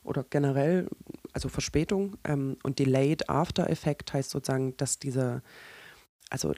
[0.03, 0.87] oder generell,
[1.33, 2.17] also Verspätung.
[2.23, 5.41] Ähm, und Delayed After-Effekt heißt sozusagen, dass diese,
[6.29, 6.53] also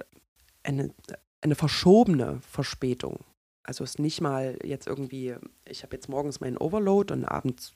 [0.64, 0.94] eine,
[1.42, 3.22] eine verschobene Verspätung.
[3.68, 7.76] Also es ist nicht mal jetzt irgendwie, ich habe jetzt morgens meinen Overload und abends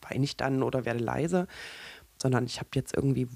[0.00, 1.46] weine ich dann oder werde leise,
[2.20, 3.28] sondern ich habe jetzt irgendwie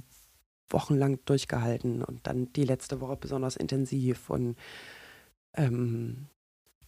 [0.71, 4.57] wochenlang durchgehalten und dann die letzte Woche besonders intensiv und
[5.55, 6.29] ähm,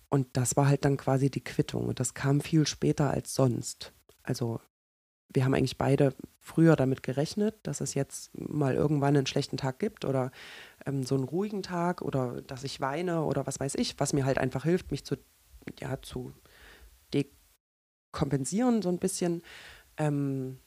[0.08, 3.92] und das war halt dann quasi die Quittung und das kam viel später als sonst.
[4.22, 4.60] Also
[5.28, 9.78] wir haben eigentlich beide früher damit gerechnet, dass es jetzt mal irgendwann einen schlechten Tag
[9.78, 10.30] gibt oder
[10.86, 14.24] ähm, so einen ruhigen Tag oder dass ich weine oder was weiß ich, was mir
[14.24, 15.16] halt einfach hilft, mich zu,
[15.80, 16.32] ja, zu
[17.12, 19.42] dekompensieren so ein bisschen.
[19.96, 20.58] Ähm,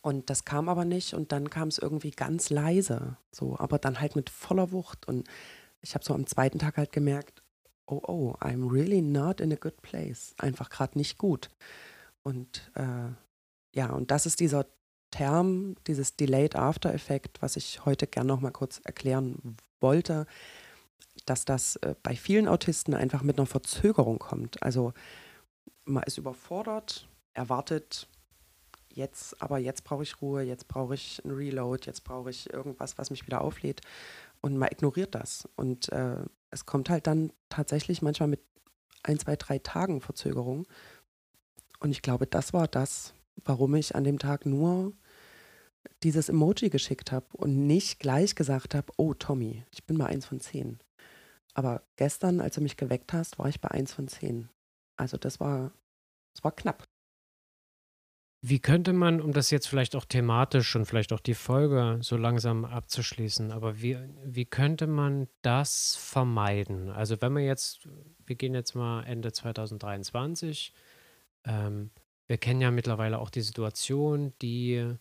[0.00, 4.00] und das kam aber nicht und dann kam es irgendwie ganz leise, so, aber dann
[4.00, 5.06] halt mit voller Wucht.
[5.08, 5.28] Und
[5.80, 7.42] ich habe so am zweiten Tag halt gemerkt,
[7.86, 10.34] oh, oh, I'm really not in a good place.
[10.38, 11.50] Einfach gerade nicht gut.
[12.22, 13.10] Und äh,
[13.76, 14.66] ja, und das ist dieser
[15.10, 20.26] Term, dieses Delayed After Effekt, was ich heute gerne noch mal kurz erklären wollte,
[21.26, 24.62] dass das äh, bei vielen Autisten einfach mit einer Verzögerung kommt.
[24.62, 24.94] Also
[25.84, 28.08] man ist überfordert, erwartet
[28.88, 32.96] jetzt, aber jetzt brauche ich Ruhe, jetzt brauche ich ein Reload, jetzt brauche ich irgendwas,
[32.96, 33.82] was mich wieder auflädt.
[34.40, 35.48] Und man ignoriert das.
[35.54, 38.40] Und äh, es kommt halt dann tatsächlich manchmal mit
[39.02, 40.66] ein, zwei, drei Tagen Verzögerung.
[41.78, 43.12] Und ich glaube, das war das,
[43.44, 44.92] warum ich an dem Tag nur
[46.02, 50.26] dieses Emoji geschickt habe und nicht gleich gesagt habe, oh Tommy, ich bin bei eins
[50.26, 50.78] von zehn.
[51.54, 54.48] Aber gestern, als du mich geweckt hast, war ich bei eins von zehn.
[54.96, 55.72] Also das war,
[56.34, 56.84] das war knapp.
[58.42, 62.16] Wie könnte man, um das jetzt vielleicht auch thematisch und vielleicht auch die Folge so
[62.16, 66.90] langsam abzuschließen, aber wie, wie könnte man das vermeiden?
[66.90, 67.88] Also wenn wir jetzt,
[68.24, 70.72] wir gehen jetzt mal Ende 2023,
[71.44, 71.90] ähm,
[72.26, 74.96] wir kennen ja mittlerweile auch die Situation, die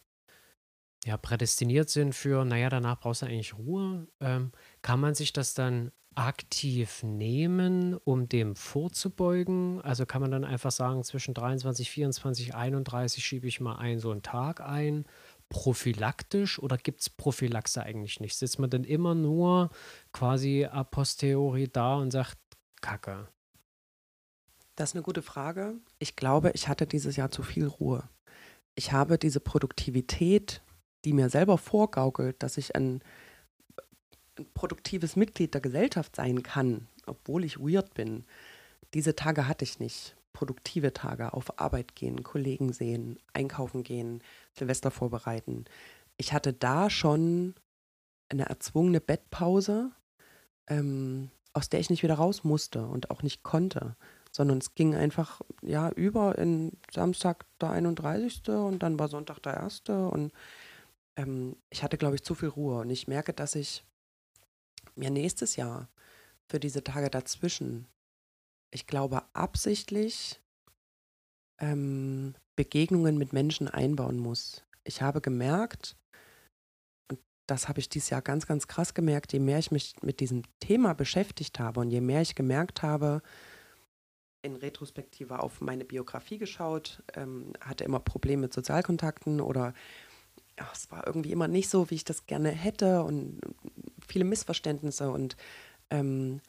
[1.05, 4.07] ja prädestiniert sind für, naja, danach brauchst du eigentlich Ruhe.
[4.19, 4.51] Ähm,
[4.81, 9.81] kann man sich das dann aktiv nehmen, um dem vorzubeugen?
[9.81, 14.11] Also kann man dann einfach sagen, zwischen 23, 24, 31 schiebe ich mal einen so
[14.11, 15.05] einen Tag ein,
[15.49, 18.35] prophylaktisch oder gibt es Prophylaxe eigentlich nicht?
[18.35, 19.69] Sitzt man dann immer nur
[20.11, 22.37] quasi a posteriori da und sagt,
[22.81, 23.27] Kacke?
[24.75, 25.75] Das ist eine gute Frage.
[25.99, 28.09] Ich glaube, ich hatte dieses Jahr zu viel Ruhe.
[28.75, 30.61] Ich habe diese Produktivität,
[31.05, 33.01] die mir selber vorgaukelt, dass ich ein
[34.37, 38.25] ein produktives Mitglied der Gesellschaft sein kann, obwohl ich weird bin.
[38.93, 40.15] Diese Tage hatte ich nicht.
[40.33, 44.21] Produktive Tage, auf Arbeit gehen, Kollegen sehen, einkaufen gehen,
[44.51, 45.63] Silvester vorbereiten.
[46.17, 47.55] Ich hatte da schon
[48.27, 49.91] eine erzwungene Bettpause,
[50.67, 53.95] ähm, aus der ich nicht wieder raus musste und auch nicht konnte,
[54.35, 58.49] sondern es ging einfach ja über in Samstag der 31.
[58.49, 59.83] und dann war Sonntag der 1.
[59.87, 60.33] und
[61.15, 63.85] ähm, ich hatte, glaube ich, zu viel Ruhe und ich merke, dass ich
[64.95, 65.87] mir nächstes Jahr
[66.49, 67.87] für diese Tage dazwischen,
[68.71, 70.41] ich glaube, absichtlich
[71.59, 74.65] ähm, Begegnungen mit Menschen einbauen muss.
[74.83, 75.95] Ich habe gemerkt,
[77.09, 80.19] und das habe ich dieses Jahr ganz, ganz krass gemerkt, je mehr ich mich mit
[80.19, 83.21] diesem Thema beschäftigt habe und je mehr ich gemerkt habe,
[84.45, 89.73] in Retrospektive auf meine Biografie geschaut, ähm, hatte immer Probleme mit Sozialkontakten oder
[90.57, 93.41] ja, es war irgendwie immer nicht so, wie ich das gerne hätte und
[94.07, 95.35] viele Missverständnisse und
[95.89, 96.39] ähm,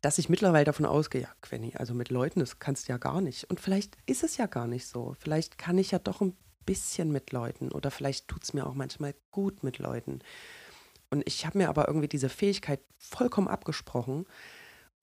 [0.00, 3.22] dass ich mittlerweile davon ausgehe, ja, Quenny, also mit Leuten, das kannst du ja gar
[3.22, 3.48] nicht.
[3.48, 5.16] Und vielleicht ist es ja gar nicht so.
[5.18, 6.36] Vielleicht kann ich ja doch ein
[6.66, 10.20] bisschen mit Leuten oder vielleicht tut es mir auch manchmal gut mit Leuten.
[11.10, 14.26] Und ich habe mir aber irgendwie diese Fähigkeit vollkommen abgesprochen.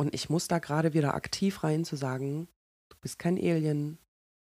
[0.01, 2.47] Und ich muss da gerade wieder aktiv rein zu sagen,
[2.89, 3.99] du bist kein Alien,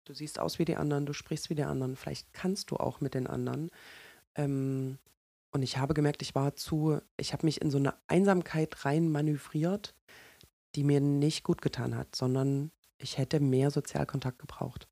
[0.05, 3.01] du siehst aus wie die anderen, du sprichst wie die anderen, vielleicht kannst du auch
[3.01, 3.71] mit den anderen.
[4.35, 4.99] Ähm,
[5.53, 9.11] Und ich habe gemerkt, ich war zu, ich habe mich in so eine Einsamkeit rein
[9.11, 9.95] manövriert,
[10.75, 14.87] die mir nicht gut getan hat, sondern ich hätte mehr Sozialkontakt gebraucht.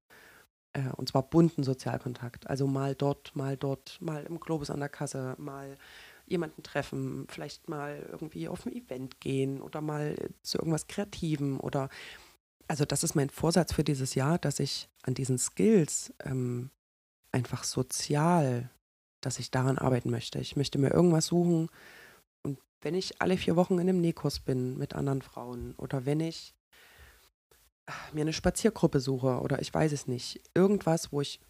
[0.73, 2.49] Äh, und zwar bunten Sozialkontakt.
[2.49, 5.77] Also mal dort, mal dort, mal im Globus an der Kasse, mal
[6.27, 11.89] jemanden treffen, vielleicht mal irgendwie auf ein Event gehen oder mal zu irgendwas Kreativem oder
[12.67, 16.71] also das ist mein Vorsatz für dieses Jahr, dass ich an diesen Skills ähm,
[17.31, 18.71] einfach sozial,
[19.21, 20.39] dass ich daran arbeiten möchte.
[20.39, 21.69] Ich möchte mir irgendwas suchen
[22.43, 26.21] und wenn ich alle vier Wochen in einem Nähkurs bin mit anderen Frauen oder wenn
[26.21, 26.55] ich
[28.13, 31.41] mir eine Spaziergruppe suche oder ich weiß es nicht, irgendwas, wo ich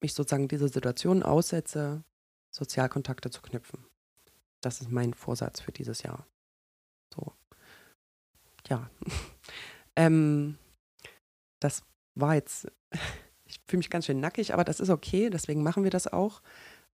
[0.00, 2.04] mich sozusagen dieser Situation aussetze,
[2.50, 3.84] Sozialkontakte zu knüpfen.
[4.64, 6.26] Das ist mein Vorsatz für dieses Jahr.
[7.14, 7.32] So.
[8.68, 8.90] Ja.
[9.96, 10.58] ähm,
[11.60, 11.82] das
[12.14, 12.72] war jetzt,
[13.44, 16.40] ich fühle mich ganz schön nackig, aber das ist okay, deswegen machen wir das auch.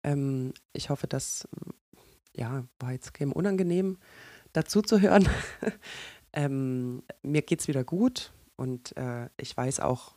[0.03, 1.47] Ähm, ich hoffe, das
[2.35, 3.97] ja, war jetzt kein unangenehm
[4.53, 5.29] dazu zu hören.
[6.33, 10.15] ähm, mir geht es wieder gut und äh, ich weiß auch,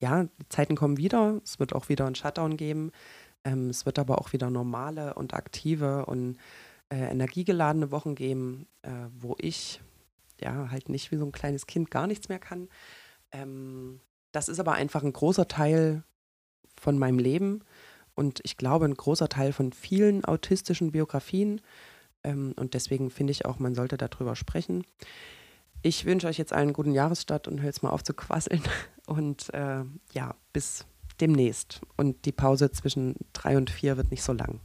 [0.00, 1.40] ja, die Zeiten kommen wieder.
[1.44, 2.92] Es wird auch wieder einen Shutdown geben.
[3.44, 6.38] Ähm, es wird aber auch wieder normale und aktive und
[6.90, 9.80] äh, energiegeladene Wochen geben, äh, wo ich
[10.40, 12.68] ja halt nicht wie so ein kleines Kind gar nichts mehr kann.
[13.32, 14.00] Ähm,
[14.32, 16.04] das ist aber einfach ein großer Teil
[16.76, 17.62] von meinem Leben
[18.14, 21.60] und ich glaube ein großer Teil von vielen autistischen Biografien.
[22.24, 24.84] Ähm, und deswegen finde ich auch, man sollte darüber sprechen.
[25.82, 28.62] Ich wünsche euch jetzt allen guten Jahresstart und höre jetzt mal auf zu quasseln.
[29.06, 30.84] Und äh, ja, bis
[31.18, 31.80] demnächst.
[31.96, 34.60] Und die Pause zwischen drei und vier wird nicht so lang.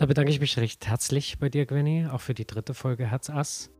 [0.00, 3.70] Da bedanke ich mich recht herzlich bei dir, Gwenny, auch für die dritte Folge Herzass.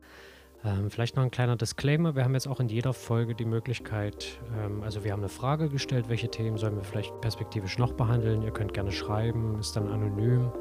[0.62, 2.14] Ähm, vielleicht noch ein kleiner Disclaimer.
[2.14, 5.70] Wir haben jetzt auch in jeder Folge die Möglichkeit, ähm, also wir haben eine Frage
[5.70, 8.42] gestellt, welche Themen sollen wir vielleicht perspektivisch noch behandeln.
[8.42, 10.52] Ihr könnt gerne schreiben, ist dann anonym,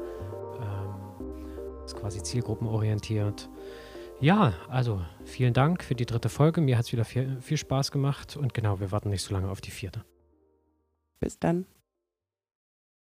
[0.62, 3.50] ähm, ist quasi zielgruppenorientiert.
[4.18, 6.62] Ja, also vielen Dank für die dritte Folge.
[6.62, 9.50] Mir hat es wieder viel, viel Spaß gemacht und genau, wir warten nicht so lange
[9.50, 10.06] auf die vierte.
[11.18, 11.66] Bis dann.